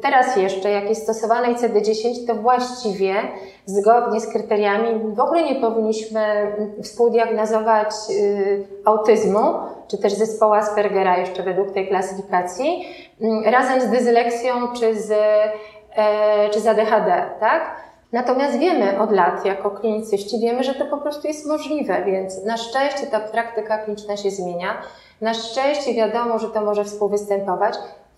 [0.00, 3.14] teraz jeszcze, jak jest stosowane ICD-10, to właściwie
[3.66, 9.40] zgodnie z kryteriami w ogóle nie powinniśmy współdiagnozować y, autyzmu,
[9.88, 12.84] czy też zespołu Aspergera jeszcze według tej klasyfikacji,
[13.20, 15.12] mm, razem z dysleksją czy z,
[15.96, 17.86] e, czy z ADHD, tak?
[18.12, 22.56] Natomiast wiemy od lat, jako klinicyści, wiemy, że to po prostu jest możliwe, więc na
[22.56, 24.82] szczęście ta praktyka kliniczna się zmienia.
[25.20, 27.74] Na szczęście wiadomo, że to może współwystępować.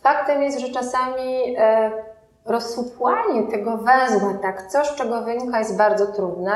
[0.09, 1.91] Faktem jest, że czasami e,
[2.47, 6.53] rozsupłanie tego węzła, tak, coś, czego wynika, jest bardzo trudne.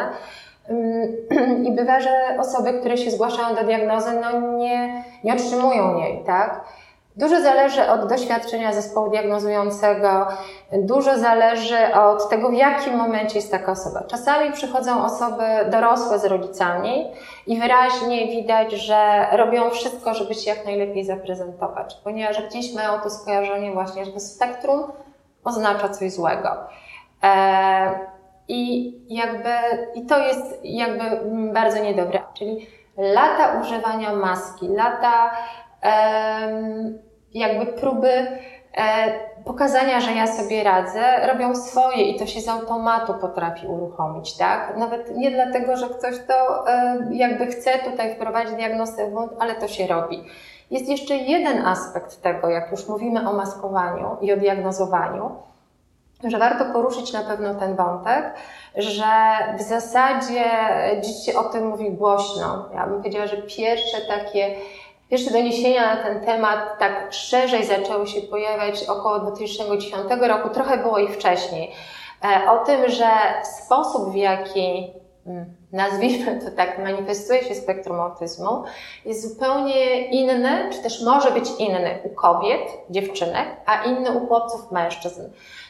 [1.66, 6.64] I bywa, że osoby, które się zgłaszają do diagnozy, no nie, nie otrzymują jej, tak?
[7.16, 10.26] Dużo zależy od doświadczenia zespołu diagnozującego,
[10.72, 14.02] dużo zależy od tego, w jakim momencie jest taka osoba.
[14.06, 17.10] Czasami przychodzą osoby dorosłe z rodzicami
[17.46, 23.10] i wyraźnie widać, że robią wszystko, żeby się jak najlepiej zaprezentować, ponieważ gdzieś mają to
[23.10, 24.82] skojarzenie właśnie, że spektrum
[25.44, 26.48] oznacza coś złego.
[27.22, 27.98] E,
[28.48, 29.50] I jakby,
[29.94, 31.04] i to jest jakby
[31.52, 32.20] bardzo niedobre.
[32.34, 35.30] Czyli lata używania maski, lata
[37.34, 39.12] jakby próby e,
[39.44, 44.76] pokazania, że ja sobie radzę, robią swoje i to się z automatu potrafi uruchomić, tak?
[44.76, 49.54] Nawet nie dlatego, że ktoś to e, jakby chce tutaj wprowadzić diagnozę w błąd, ale
[49.54, 50.24] to się robi.
[50.70, 55.30] Jest jeszcze jeden aspekt tego, jak już mówimy o maskowaniu i o diagnozowaniu,
[56.24, 58.34] że warto poruszyć na pewno ten wątek,
[58.76, 59.04] że
[59.58, 60.44] w zasadzie
[61.00, 62.68] dziś się o tym mówi głośno.
[62.74, 64.54] Ja bym powiedziała, że pierwsze takie
[65.12, 70.98] Pierwsze doniesienia na ten temat tak szerzej zaczęły się pojawiać około 2010 roku, trochę było
[70.98, 71.72] i wcześniej.
[72.24, 73.10] E, o tym, że
[73.64, 74.92] sposób, w jaki
[75.26, 78.64] mm, nazwijmy to tak, manifestuje się spektrum autyzmu,
[79.04, 84.72] jest zupełnie inny, czy też może być inny u kobiet, dziewczynek, a inny u chłopców,
[84.72, 85.22] mężczyzn.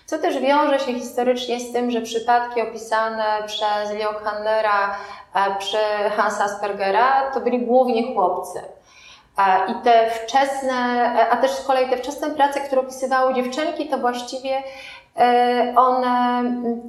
[0.07, 4.97] Co też wiąże się historycznie z tym, że przypadki opisane przez Leo Kannera,
[5.35, 5.79] e, przy
[6.17, 8.61] Hansa Aspergera, to byli głównie chłopcy.
[9.69, 10.77] I te wczesne,
[11.31, 14.63] a też z kolei te wczesne prace, które opisywały dziewczynki, to właściwie
[15.19, 16.43] e, one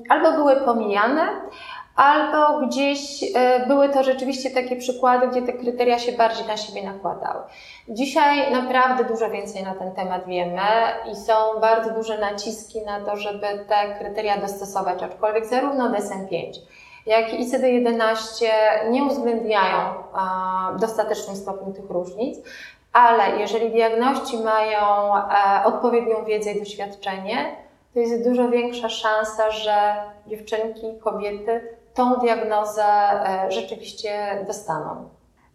[0.10, 1.28] albo były pomijane,
[1.96, 6.84] albo gdzieś e, były to rzeczywiście takie przykłady, gdzie te kryteria się bardziej na siebie
[6.84, 7.44] nakładały.
[7.90, 10.62] Dzisiaj naprawdę dużo więcej na ten temat wiemy
[11.12, 16.52] i są bardzo duże naciski na to, żeby te kryteria dostosować, aczkolwiek zarówno DSM-5,
[17.06, 18.46] jak i ICD-11
[18.90, 19.94] nie uwzględniają
[20.76, 22.40] w dostatecznym stopniu tych różnic,
[22.94, 27.56] ale jeżeli diagności mają e, odpowiednią wiedzę i doświadczenie,
[27.94, 29.94] to jest dużo większa szansa, że
[30.28, 35.10] dziewczynki, kobiety tą diagnozę e, rzeczywiście dostaną.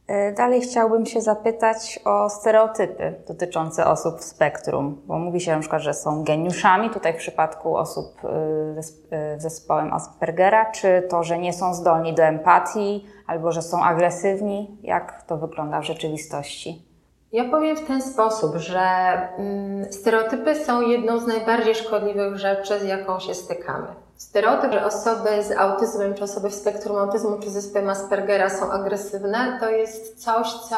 [0.09, 5.61] E, dalej chciałbym się zapytać o stereotypy dotyczące osób w spektrum, bo mówi się na
[5.61, 11.39] przykład, że są geniuszami, tutaj w przypadku osób e, z zespołem Aspergera, czy to, że
[11.39, 14.79] nie są zdolni do empatii, albo że są agresywni.
[14.83, 16.89] Jak to wygląda w rzeczywistości?
[17.33, 18.81] Ja powiem w ten sposób, że
[19.39, 24.08] mm, stereotypy są jedną z najbardziej szkodliwych rzeczy, z jaką się stykamy.
[24.19, 29.57] Stereotyp, że osoby z autyzmem, czy osoby w spektrum autyzmu, czy zespołem Aspergera są agresywne,
[29.61, 30.77] to jest coś, co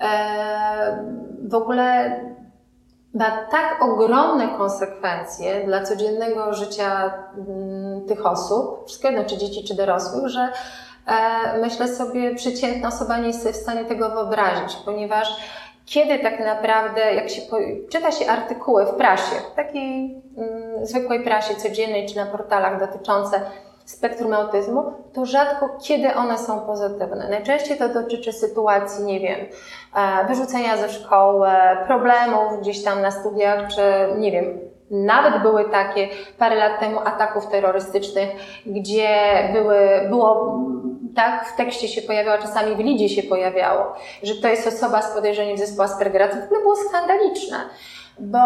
[0.00, 1.04] e,
[1.48, 2.20] w ogóle
[3.14, 7.14] ma tak ogromne konsekwencje dla codziennego życia
[7.48, 10.48] mm, tych osób, wszystkie jedno, czy dzieci, czy dorosłych, że
[11.06, 15.36] e, myślę sobie, przeciętna osoba nie jest w stanie tego wyobrazić, ponieważ
[15.86, 17.42] kiedy tak naprawdę, jak się
[17.90, 23.40] czyta się artykuły w prasie, takiej mm, zwykłej prasie codziennej czy na portalach dotyczące
[23.84, 27.28] spektrum autyzmu, to rzadko kiedy one są pozytywne.
[27.28, 29.40] Najczęściej to dotyczy sytuacji, nie wiem,
[29.96, 31.48] e, wyrzucenia ze szkoły,
[31.86, 33.82] problemów gdzieś tam na studiach, czy
[34.18, 34.58] nie wiem,
[34.90, 38.30] nawet były takie parę lat temu ataków terrorystycznych,
[38.66, 39.08] gdzie
[39.52, 40.58] były, było
[41.16, 45.14] tak w tekście się pojawiało, czasami w lidzie się pojawiało, że to jest osoba z
[45.14, 47.56] podejrzeniem zespołu Aspergera, to w ogóle było skandaliczne,
[48.18, 48.40] bo,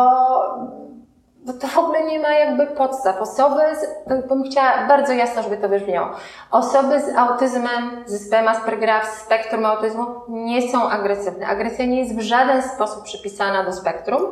[1.45, 3.21] bo to w ogóle nie ma jakby podstaw.
[3.21, 6.09] Osoby, z, bym chciała bardzo jasno, żeby to wybrzmiało,
[6.51, 11.47] osoby z autyzmem, z zespołem Aspergera, w spektrum autyzmu nie są agresywne.
[11.47, 14.23] Agresja nie jest w żaden sposób przypisana do spektrum.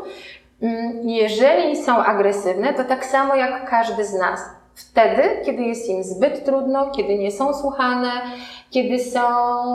[0.62, 4.40] Mm, jeżeli są agresywne, to tak samo jak każdy z nas
[4.76, 8.10] Wtedy, kiedy jest im zbyt trudno, kiedy nie są słuchane,
[8.70, 9.20] kiedy są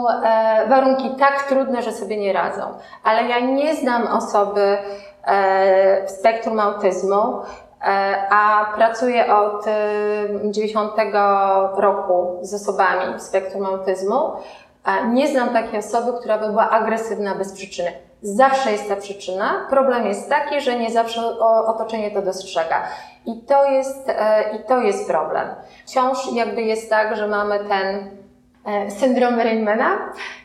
[0.08, 2.62] e, warunki tak trudne, że sobie nie radzą.
[3.04, 4.78] Ale ja nie znam osoby
[5.24, 9.64] e, w spektrum autyzmu, e, a pracuję od
[10.44, 11.04] 90 e,
[11.76, 14.32] roku z osobami w spektrum autyzmu.
[15.12, 18.11] Nie znam takiej osoby, która by była agresywna bez przyczyny.
[18.22, 19.66] Zawsze jest ta przyczyna.
[19.70, 22.82] Problem jest taki, że nie zawsze otoczenie to dostrzega.
[23.26, 25.48] I to jest, e, i to jest problem.
[25.86, 28.10] Wciąż jakby jest tak, że mamy ten
[28.66, 29.98] e, syndrom Raymana,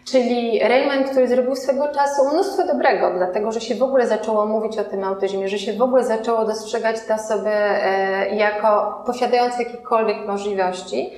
[0.05, 4.77] czyli Rayman, który zrobił swego czasu mnóstwo dobrego, dlatego że się w ogóle zaczęło mówić
[4.77, 10.27] o tym autyzmie, że się w ogóle zaczęło dostrzegać te osoby e, jako posiadające jakiekolwiek
[10.27, 11.13] możliwości.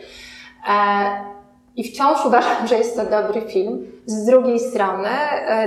[1.75, 3.87] I wciąż uważam, że jest to dobry film.
[4.05, 5.09] Z drugiej strony,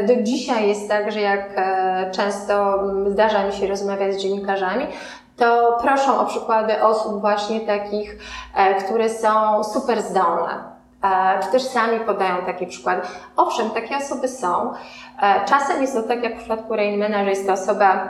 [0.06, 1.50] do dzisiaj jest tak, że jak
[2.12, 4.86] często zdarza mi się rozmawiać z dziennikarzami,
[5.36, 8.18] to proszą o przykłady osób właśnie takich,
[8.54, 10.72] e, które są super zdolne.
[11.04, 13.00] E, czy też sami podają takie przykłady.
[13.36, 14.72] Owszem, takie osoby są.
[15.22, 18.08] E, czasem jest to tak jak w przypadku Rainmana, że jest to osoba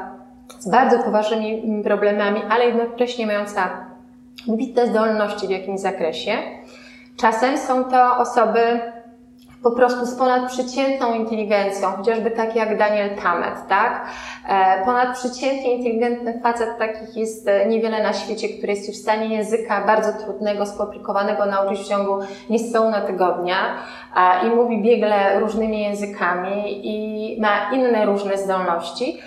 [0.58, 3.68] z bardzo poważnymi problemami, ale jednocześnie mająca
[4.48, 6.32] wybitne zdolności w jakimś zakresie.
[7.22, 8.80] Czasem są to osoby
[9.62, 14.06] po prostu z ponadprzeciętną inteligencją, chociażby taki jak Daniel Tammet, tak?
[14.48, 19.86] E, ponadprzeciętnie inteligentny facet, takich jest e, niewiele na świecie, który jest w stanie języka
[19.86, 22.18] bardzo trudnego, skomplikowanego nauczyć w ciągu
[22.50, 23.56] niespełna tygodnia
[24.46, 29.18] i mówi biegle różnymi językami i ma inne różne zdolności.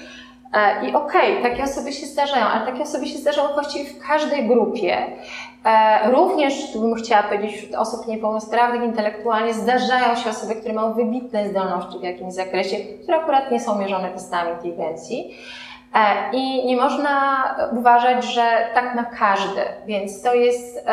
[0.55, 4.07] E, I okej, okay, takie osoby się zdarzają, ale takie osoby się zdarzają właściwie w
[4.07, 4.97] każdej grupie.
[5.65, 10.93] E, również, tu bym chciała powiedzieć, wśród osób niepełnosprawnych intelektualnie zdarzają się osoby, które mają
[10.93, 15.37] wybitne zdolności w jakimś zakresie, które akurat nie są mierzone testami inteligencji.
[15.93, 20.85] E, I nie można uważać, że tak ma każdy, więc to jest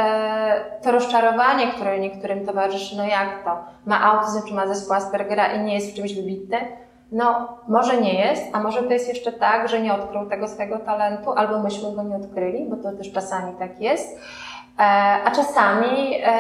[0.83, 5.61] to rozczarowanie, które niektórym towarzyszy, no jak to, ma autyzm czy ma zespół Aspergera i
[5.61, 6.82] nie jest w czymś wybitny,
[7.13, 10.79] no, może nie jest, a może to jest jeszcze tak, że nie odkrył tego swojego
[10.79, 14.19] talentu, albo myśmy go nie odkryli, bo to też czasami tak jest.
[14.79, 14.83] E,
[15.25, 16.33] a czasami e,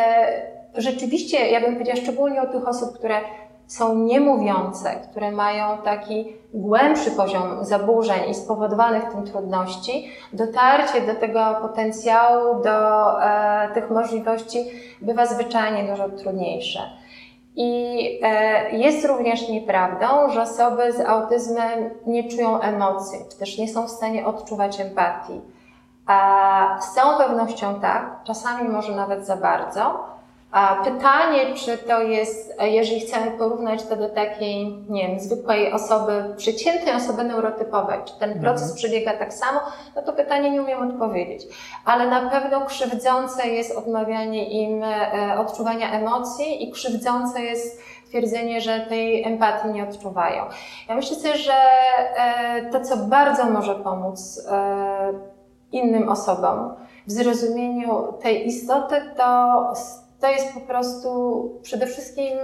[0.74, 3.20] rzeczywiście, ja bym powiedziała szczególnie o tych osób, które
[3.66, 11.56] są niemówiące, które mają taki głębszy poziom zaburzeń i spowodowanych tym trudności, dotarcie do tego
[11.62, 14.64] potencjału, do e, tych możliwości
[15.00, 17.01] bywa zwyczajnie dużo trudniejsze.
[17.56, 23.68] I e, jest również nieprawdą, że osoby z autyzmem nie czują emocji, czy też nie
[23.68, 25.40] są w stanie odczuwać empatii.
[26.06, 30.04] A z całą pewnością tak, czasami może nawet za bardzo,
[30.84, 36.94] pytanie, czy to jest, jeżeli chcemy porównać to do takiej, nie wiem, zwykłej osoby, przeciętnej
[36.94, 38.40] osoby neurotypowej, czy ten mhm.
[38.40, 38.76] proces mhm.
[38.76, 39.60] przebiega tak samo,
[39.96, 41.42] no to pytanie nie umiem odpowiedzieć.
[41.84, 48.80] Ale na pewno krzywdzące jest odmawianie im e, odczuwania emocji i krzywdzące jest twierdzenie, że
[48.80, 50.44] tej empatii nie odczuwają.
[50.88, 51.54] Ja myślę sobie, że
[52.16, 55.12] e, to, co bardzo może pomóc e,
[55.72, 56.74] innym osobom
[57.06, 59.72] w zrozumieniu tej istoty, to
[60.22, 62.38] to jest po prostu przede wszystkim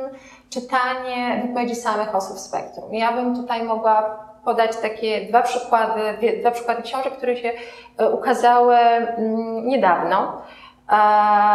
[0.50, 2.94] czytanie wypowiedzi samych osób w spektrum.
[2.94, 6.00] Ja bym tutaj mogła podać takie dwa przykłady,
[6.40, 7.52] dwa przykłady książek, które się
[7.98, 10.42] e, ukazały mm, niedawno.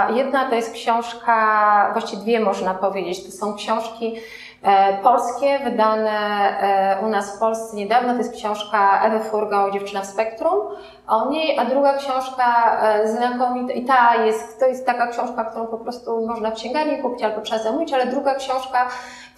[0.10, 4.43] Jedna to jest książka, właściwie dwie można powiedzieć, to są książki E,
[5.04, 6.12] polskie, wydane
[6.62, 8.14] e, u nas w Polsce niedawno.
[8.14, 10.54] To jest książka Ewy Furgo, Dziewczyna w Spektrum
[11.08, 15.68] o niej, a druga książka e, znakomita, i ta jest, to jest taka książka, którą
[15.68, 18.88] po prostu można w księgarni kupić albo trzeba zamówić, ale druga książka,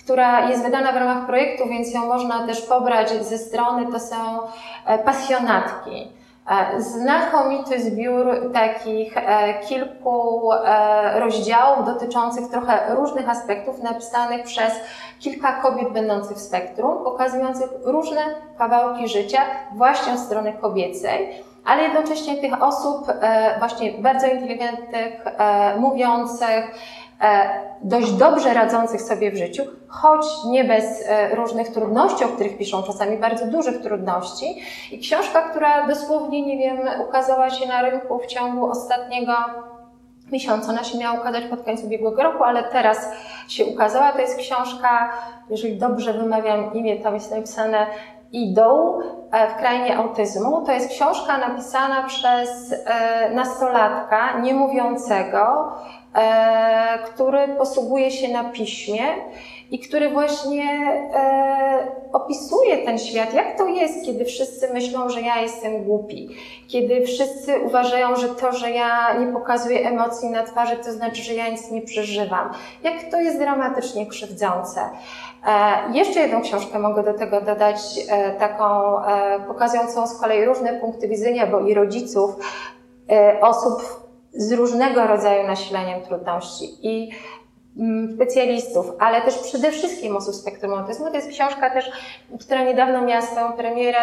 [0.03, 4.15] która jest wydana w ramach projektu, więc ją można też pobrać ze strony, to są
[5.05, 6.11] pasjonatki.
[6.49, 14.73] E, znakomity zbiór takich e, kilku e, rozdziałów dotyczących trochę różnych aspektów, napisanych przez
[15.19, 18.21] kilka kobiet będących w spektrum, pokazujących różne
[18.57, 19.41] kawałki życia
[19.75, 23.07] właśnie od strony kobiecej, ale jednocześnie tych osób
[23.59, 25.25] właśnie bardzo inteligentnych,
[25.77, 26.65] mówiących,
[27.81, 32.83] dość dobrze radzących sobie w życiu, choć nie bez e, różnych trudności, o których piszą,
[32.83, 34.61] czasami bardzo dużych trudności.
[34.91, 39.33] I książka, która dosłownie, nie wiem, ukazała się na rynku w ciągu ostatniego
[40.31, 40.69] miesiąca.
[40.69, 43.11] Ona się miała ukazać pod koniec ubiegłego roku, ale teraz
[43.47, 44.11] się ukazała.
[44.11, 45.09] To jest książka,
[45.49, 47.87] jeżeli dobrze wymawiam imię, tam jest napisane
[48.31, 48.99] Idą
[49.31, 50.61] e, w krainie autyzmu.
[50.65, 52.75] To jest książka napisana przez
[53.31, 55.71] nastolatka niemówiącego,
[56.04, 56.04] E,
[57.05, 59.01] który posługuje się na piśmie
[59.71, 60.63] i który właśnie
[61.13, 66.29] e, opisuje ten świat, jak to jest, kiedy wszyscy myślą, że ja jestem głupi,
[66.67, 71.33] kiedy wszyscy uważają, że to, że ja nie pokazuję emocji na twarzy, to znaczy, że
[71.33, 72.49] ja nic nie przeżywam.
[72.83, 74.81] Jak to jest dramatycznie krzywdzące.
[75.47, 77.77] E, jeszcze jedną książkę mogę do tego dodać,
[78.09, 82.35] e, taką e, pokazującą z kolei różne punkty widzenia, bo i rodziców,
[83.11, 84.04] e, osób
[84.35, 87.11] z różnego rodzaju nasileniem trudności i
[87.79, 91.05] mm, specjalistów, ale też przede wszystkim osób z spektrum autyzmu.
[91.05, 91.91] To jest książka też,
[92.39, 93.99] która niedawno miała swoją premierę.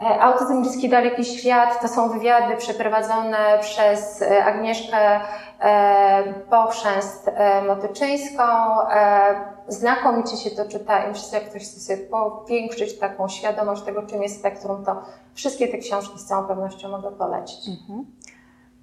[0.00, 5.20] E, Autyzm Bliski Daleki Świat to są wywiady przeprowadzone przez e, Agnieszkę
[6.50, 8.42] Pochrzęst-Motyczyńską.
[9.68, 14.22] Znakomicie się to czyta i myślę, jak ktoś chce sobie powiększyć taką świadomość tego, czym
[14.22, 15.02] jest spektrum, to
[15.34, 17.68] wszystkie te książki z całą pewnością mogę polecić.
[17.68, 18.04] Mhm.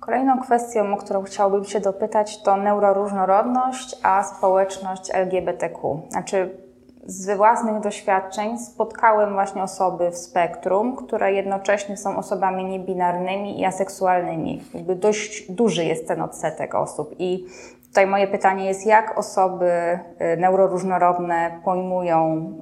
[0.06, 6.02] Kolejną kwestią, o którą chciałbym się dopytać, to neuroróżnorodność, a społeczność LGBTQ.
[6.10, 6.58] Znaczy,
[7.06, 14.64] z własnych doświadczeń spotkałem właśnie osoby w spektrum, które jednocześnie są osobami niebinarnymi i aseksualnymi.
[14.74, 17.16] Jakby dość duży jest ten odsetek osób.
[17.20, 17.46] I
[17.88, 20.00] tutaj moje pytanie jest, jak osoby
[20.34, 22.54] y, neuroróżnorodne pojmują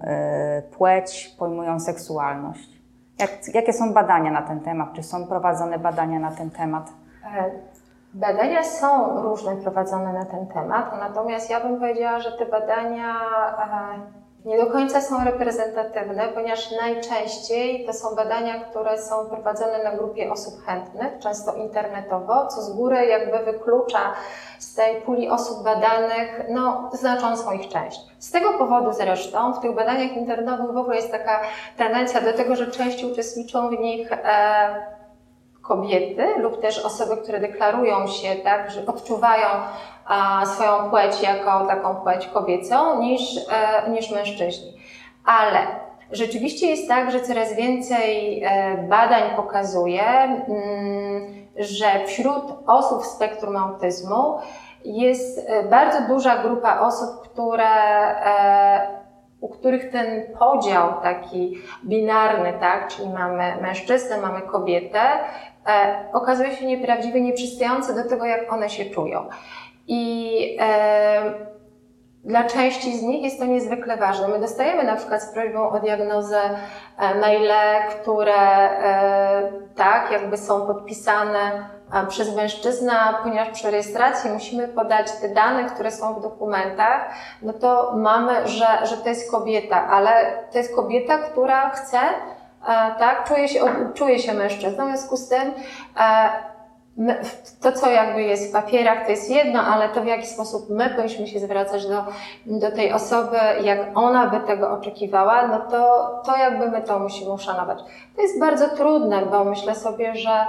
[0.59, 2.69] y, płeć, pojmują seksualność?
[3.19, 4.93] Jak, jakie są badania na ten temat?
[4.93, 7.00] Czy są prowadzone badania na ten temat?
[7.25, 7.51] E,
[8.13, 13.15] badania są różne prowadzone na ten temat, natomiast ja bym powiedziała, że te badania
[13.57, 19.91] e, nie do końca są reprezentatywne, ponieważ najczęściej to są badania, które są prowadzone na
[19.91, 23.99] grupie osób chętnych, często internetowo, co z góry jakby wyklucza
[24.59, 27.99] z tej puli osób badanych no, znaczącą ich część.
[28.19, 31.41] Z tego powodu zresztą w tych badaniach internetowych w ogóle jest taka
[31.77, 34.90] tendencja do tego, że częściej uczestniczą w nich e,
[35.71, 39.47] kobiety lub też osoby, które deklarują się, tak, że odczuwają
[40.05, 44.73] a, swoją płeć jako taką płeć kobiecą niż, e, niż mężczyźni.
[45.25, 45.59] Ale
[46.11, 53.57] rzeczywiście jest tak, że coraz więcej e, badań pokazuje, mm, że wśród osób w spektrum
[53.57, 54.39] autyzmu
[54.85, 57.71] jest e, bardzo duża grupa osób, które
[59.41, 65.01] u których ten podział taki binarny, tak, czyli mamy mężczyznę, mamy kobietę,
[65.67, 69.29] e, okazuje się nieprawdziwy, nieprzystający do tego, jak one się czują.
[69.87, 71.51] I e,
[72.23, 74.27] dla części z nich jest to niezwykle ważne.
[74.27, 76.41] My dostajemy na przykład z prośbą o diagnozę
[76.97, 77.53] e, maile,
[77.89, 81.69] które e, tak, jakby są podpisane
[82.07, 87.09] przez mężczyzna, ponieważ przy rejestracji musimy podać te dane, które są w dokumentach,
[87.41, 90.11] no to mamy, że, że to jest kobieta, ale
[90.51, 92.40] to jest kobieta, która chce, e,
[92.99, 93.59] tak, czuje się,
[93.93, 95.53] czuje się mężczyzną, w związku z tym
[96.97, 97.21] My,
[97.61, 100.89] to, co jakby jest w papierach, to jest jedno, ale to w jaki sposób my
[100.89, 102.03] powinniśmy się zwracać do,
[102.45, 107.31] do tej osoby, jak ona by tego oczekiwała, no to, to jakby my to musimy
[107.31, 107.79] uszanować.
[108.15, 110.45] To jest bardzo trudne, bo myślę sobie, że e,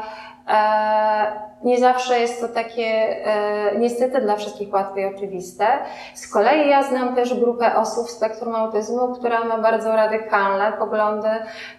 [1.65, 2.87] nie zawsze jest to takie
[3.27, 5.67] e, niestety dla wszystkich łatwe i oczywiste.
[6.15, 11.29] Z kolei ja znam też grupę osób w spektrum autyzmu, która ma bardzo radykalne poglądy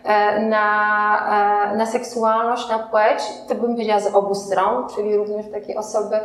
[0.03, 5.51] e, na, e, na seksualność, na płeć, to bym powiedziała z obu stron, czyli również
[5.51, 6.19] takie osoby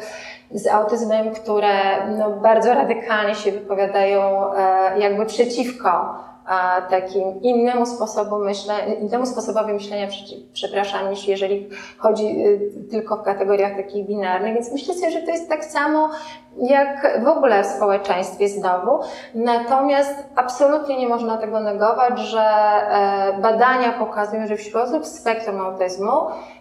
[0.50, 6.14] z autyzmem, które no, bardzo radykalnie się wypowiadają e, jakby przeciwko
[6.90, 10.06] takim innemu sposobu myślenia, innemu sposobowi myślenia,
[10.52, 11.68] przepraszam, niż jeżeli
[11.98, 14.54] chodzi y, tylko w kategoriach takich binarnych.
[14.54, 16.10] Więc myślę sobie, że to jest tak samo
[16.60, 19.00] jak w ogóle w społeczeństwie znowu.
[19.34, 25.60] Natomiast absolutnie nie można tego negować, że e, badania pokazują, że wśród osób z spektrum
[25.60, 26.12] autyzmu,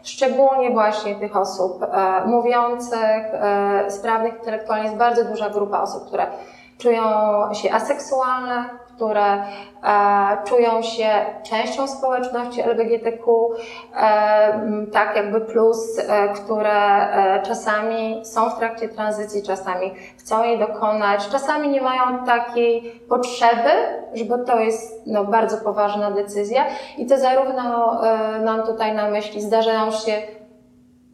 [0.03, 1.87] szczególnie właśnie tych osób e,
[2.25, 6.27] mówiących, e, sprawnych intelektualnie, jest bardzo duża grupa osób, które
[6.77, 7.03] czują
[7.53, 9.43] się aseksualne, które e,
[10.45, 11.09] czują się
[11.43, 13.49] częścią społeczności LGBTQ,
[13.95, 17.07] e, tak jakby plus, e, które
[17.43, 23.69] czasami są w trakcie tranzycji, czasami chcą jej dokonać, czasami nie mają takiej potrzeby,
[24.29, 26.65] bo to jest no, bardzo poważna decyzja.
[26.97, 28.01] I to zarówno
[28.43, 30.11] nam tutaj na myśli zdarzają się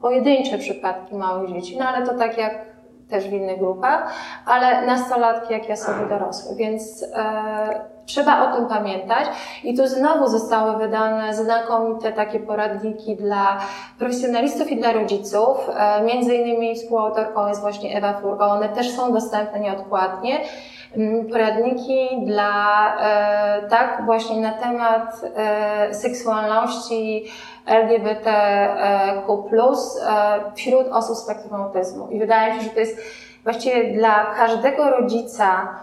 [0.02, 2.73] pojedyncze przypadki małych dzieci, no ale to tak jak
[3.14, 4.14] też w innych grupach,
[4.46, 9.28] ale nastolatki jak i osoby dorosłe, więc e, trzeba o tym pamiętać.
[9.64, 13.58] I tu znowu zostały wydane znakomite takie poradniki dla
[14.00, 15.70] profesjonalistów i dla rodziców.
[15.78, 20.40] E, między innymi współautorką jest właśnie Ewa Furgo, one też są dostępne nieodpłatnie
[21.32, 27.26] poradniki dla, e, tak, właśnie na temat e, seksualności,
[27.66, 28.34] LGBTQ+,
[29.52, 32.08] e, wśród osób z spektrum autyzmu.
[32.08, 32.98] I wydaje mi się, że to jest
[33.44, 35.76] właściwie dla każdego rodzica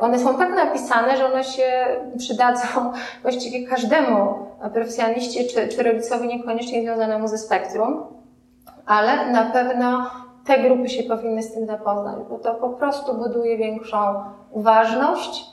[0.00, 1.86] one są tak napisane, że one się
[2.18, 2.66] przydadzą
[3.22, 4.34] właściwie każdemu
[4.72, 8.04] profesjonaliście czy, czy rodzicowi niekoniecznie związanemu ze spektrum,
[8.86, 10.10] ale na pewno
[10.50, 14.14] te grupy się powinny z tym zapoznać, bo to po prostu buduje większą
[14.50, 15.44] uważność.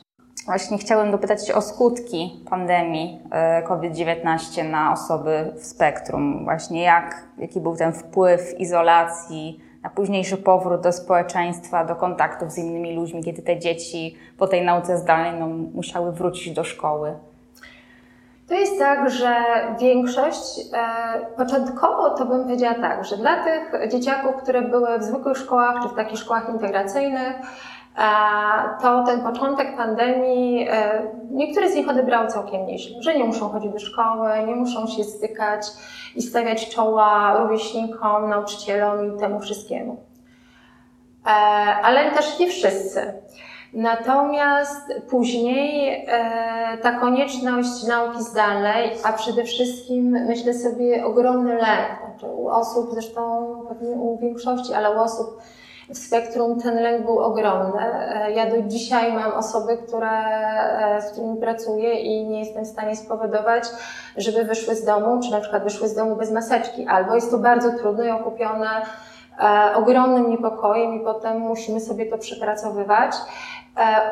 [0.45, 6.43] Właśnie chciałem dopytać o skutki pandemii e, COVID-19 na osoby w spektrum.
[6.43, 12.58] Właśnie jak, jaki był ten wpływ izolacji, na późniejszy powrót do społeczeństwa, do kontaktów z
[12.58, 17.14] innymi ludźmi, kiedy te dzieci po tej nauce zdalnej no, musiały wrócić do szkoły.
[18.48, 19.36] To jest tak, że
[19.80, 25.38] większość, e, początkowo to bym powiedziała tak, że dla tych dzieciaków, które były w zwykłych
[25.38, 27.36] szkołach czy w takich szkołach integracyjnych,
[28.82, 33.72] to ten początek pandemii, e, niektóre z nich odebrały całkiem nieźle, że nie muszą chodzić
[33.72, 35.68] do szkoły, nie muszą się stykać
[36.16, 39.98] i stawiać czoła rówieśnikom, nauczycielom i temu wszystkiemu.
[41.26, 41.30] E,
[41.84, 43.14] ale też nie wszyscy.
[43.78, 52.36] Natomiast później e, ta konieczność nauki zdalnej, a przede wszystkim myślę sobie ogromny lęk, znaczy
[52.36, 53.21] u osób, zresztą
[53.69, 55.41] pewnie u większości, ale u osób
[55.89, 57.82] w spektrum ten lęk był ogromny.
[57.82, 62.67] E, ja do dzisiaj mam osoby, które, e, z którymi pracuję i nie jestem w
[62.67, 63.63] stanie spowodować,
[64.17, 67.38] żeby wyszły z domu, czy na przykład wyszły z domu bez maseczki, albo jest to
[67.38, 68.69] bardzo trudne i okupione
[69.39, 73.11] e, ogromnym niepokojem i potem musimy sobie to przepracowywać.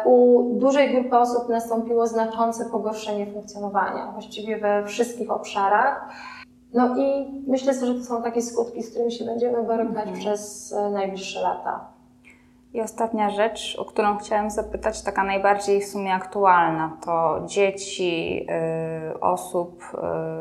[0.06, 6.10] U dużej grupy osób nastąpiło znaczące pogorszenie funkcjonowania, właściwie we wszystkich obszarach.
[6.74, 10.20] No i myślę sobie, że to są takie skutki, z którymi się będziemy borykać mhm.
[10.20, 11.96] przez e, najbliższe lata.
[12.76, 18.46] I ostatnia rzecz, o którą chciałam zapytać, taka najbardziej w sumie aktualna, to dzieci
[19.14, 19.84] y, osób,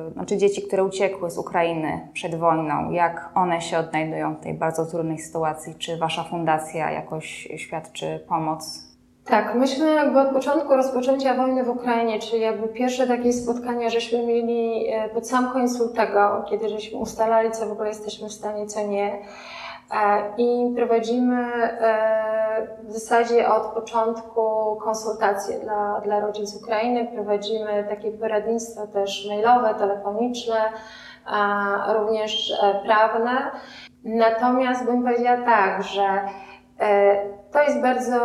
[0.08, 2.90] y, znaczy dzieci, które uciekły z Ukrainy przed wojną.
[2.90, 5.74] Jak one się odnajdują w tej bardzo trudnej sytuacji?
[5.74, 8.83] Czy Wasza fundacja jakoś świadczy pomoc
[9.26, 14.26] tak, myśmy jakby od początku rozpoczęcia wojny w Ukrainie, czyli jakby pierwsze takie spotkania, żeśmy
[14.26, 18.66] mieli e, pod sam koniec lutego, kiedy żeśmy ustalali, co w ogóle jesteśmy w stanie,
[18.66, 19.18] co nie.
[19.92, 27.08] E, I prowadzimy e, w zasadzie od początku konsultacje dla, dla rodzin z Ukrainy.
[27.14, 30.56] Prowadzimy takie poradnictwo też mailowe, telefoniczne,
[31.94, 32.52] również
[32.84, 33.50] prawne.
[34.04, 36.20] Natomiast bym powiedziała tak, że
[37.54, 38.18] to jest bardzo,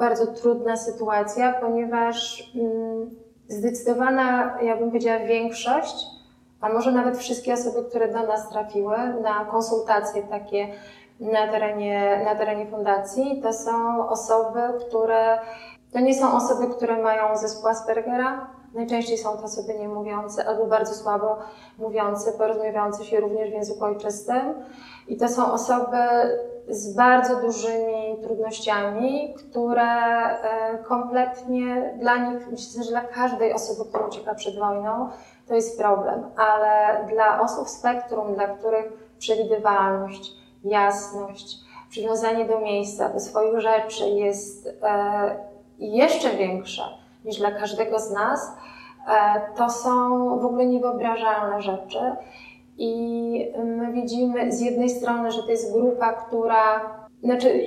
[0.00, 3.10] bardzo trudna sytuacja, ponieważ mm,
[3.48, 6.06] zdecydowana, ja bym powiedziała, większość,
[6.60, 10.68] a może nawet wszystkie osoby, które do nas trafiły na konsultacje takie
[11.20, 15.38] na terenie, na terenie fundacji, to są osoby, które
[15.92, 18.46] to nie są osoby, które mają zespół Aspergera.
[18.74, 21.38] Najczęściej są to osoby niemówiące albo bardzo słabo
[21.78, 24.54] mówiące, porozumiewające się również w języku ojczystym.
[25.08, 25.98] I to są osoby
[26.68, 34.06] z bardzo dużymi trudnościami, które e, kompletnie dla nich, myślę, że dla każdej osoby, która
[34.06, 35.08] ucieka przed wojną,
[35.48, 40.32] to jest problem, ale dla osób w spektrum, dla których przewidywalność,
[40.64, 41.56] jasność,
[41.90, 46.82] przywiązanie do miejsca, do swoich rzeczy jest e, jeszcze większe
[47.24, 48.56] niż dla każdego z nas,
[49.08, 52.16] e, to są w ogóle niewyobrażalne rzeczy.
[52.82, 56.80] I my widzimy z jednej strony, że to jest grupa, która,
[57.22, 57.64] znaczy,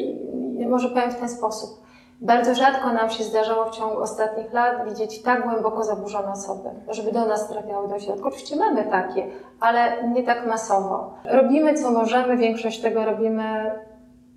[0.69, 1.85] może powiem w ten sposób.
[2.21, 7.11] Bardzo rzadko nam się zdarzało w ciągu ostatnich lat widzieć tak głęboko zaburzone osoby, żeby
[7.11, 8.27] do nas trafiały do środka.
[8.27, 9.27] Oczywiście mamy takie,
[9.59, 11.13] ale nie tak masowo.
[11.25, 13.71] Robimy co możemy, większość tego robimy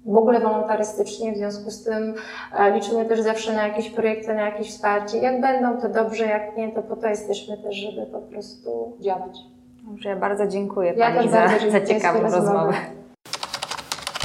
[0.06, 2.14] w ogóle wolontarystycznie, w związku z tym
[2.58, 5.18] e, liczymy też zawsze na jakieś projekty, na jakieś wsparcie.
[5.18, 9.57] Jak będą, to dobrze, jak nie, to po to jesteśmy też, żeby po prostu działać.
[9.88, 12.72] Dobrze, ja bardzo dziękuję ja Pani za, za ciekawą rozmowę.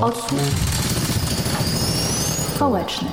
[0.01, 0.39] Odsłuch
[2.55, 3.07] społeczny.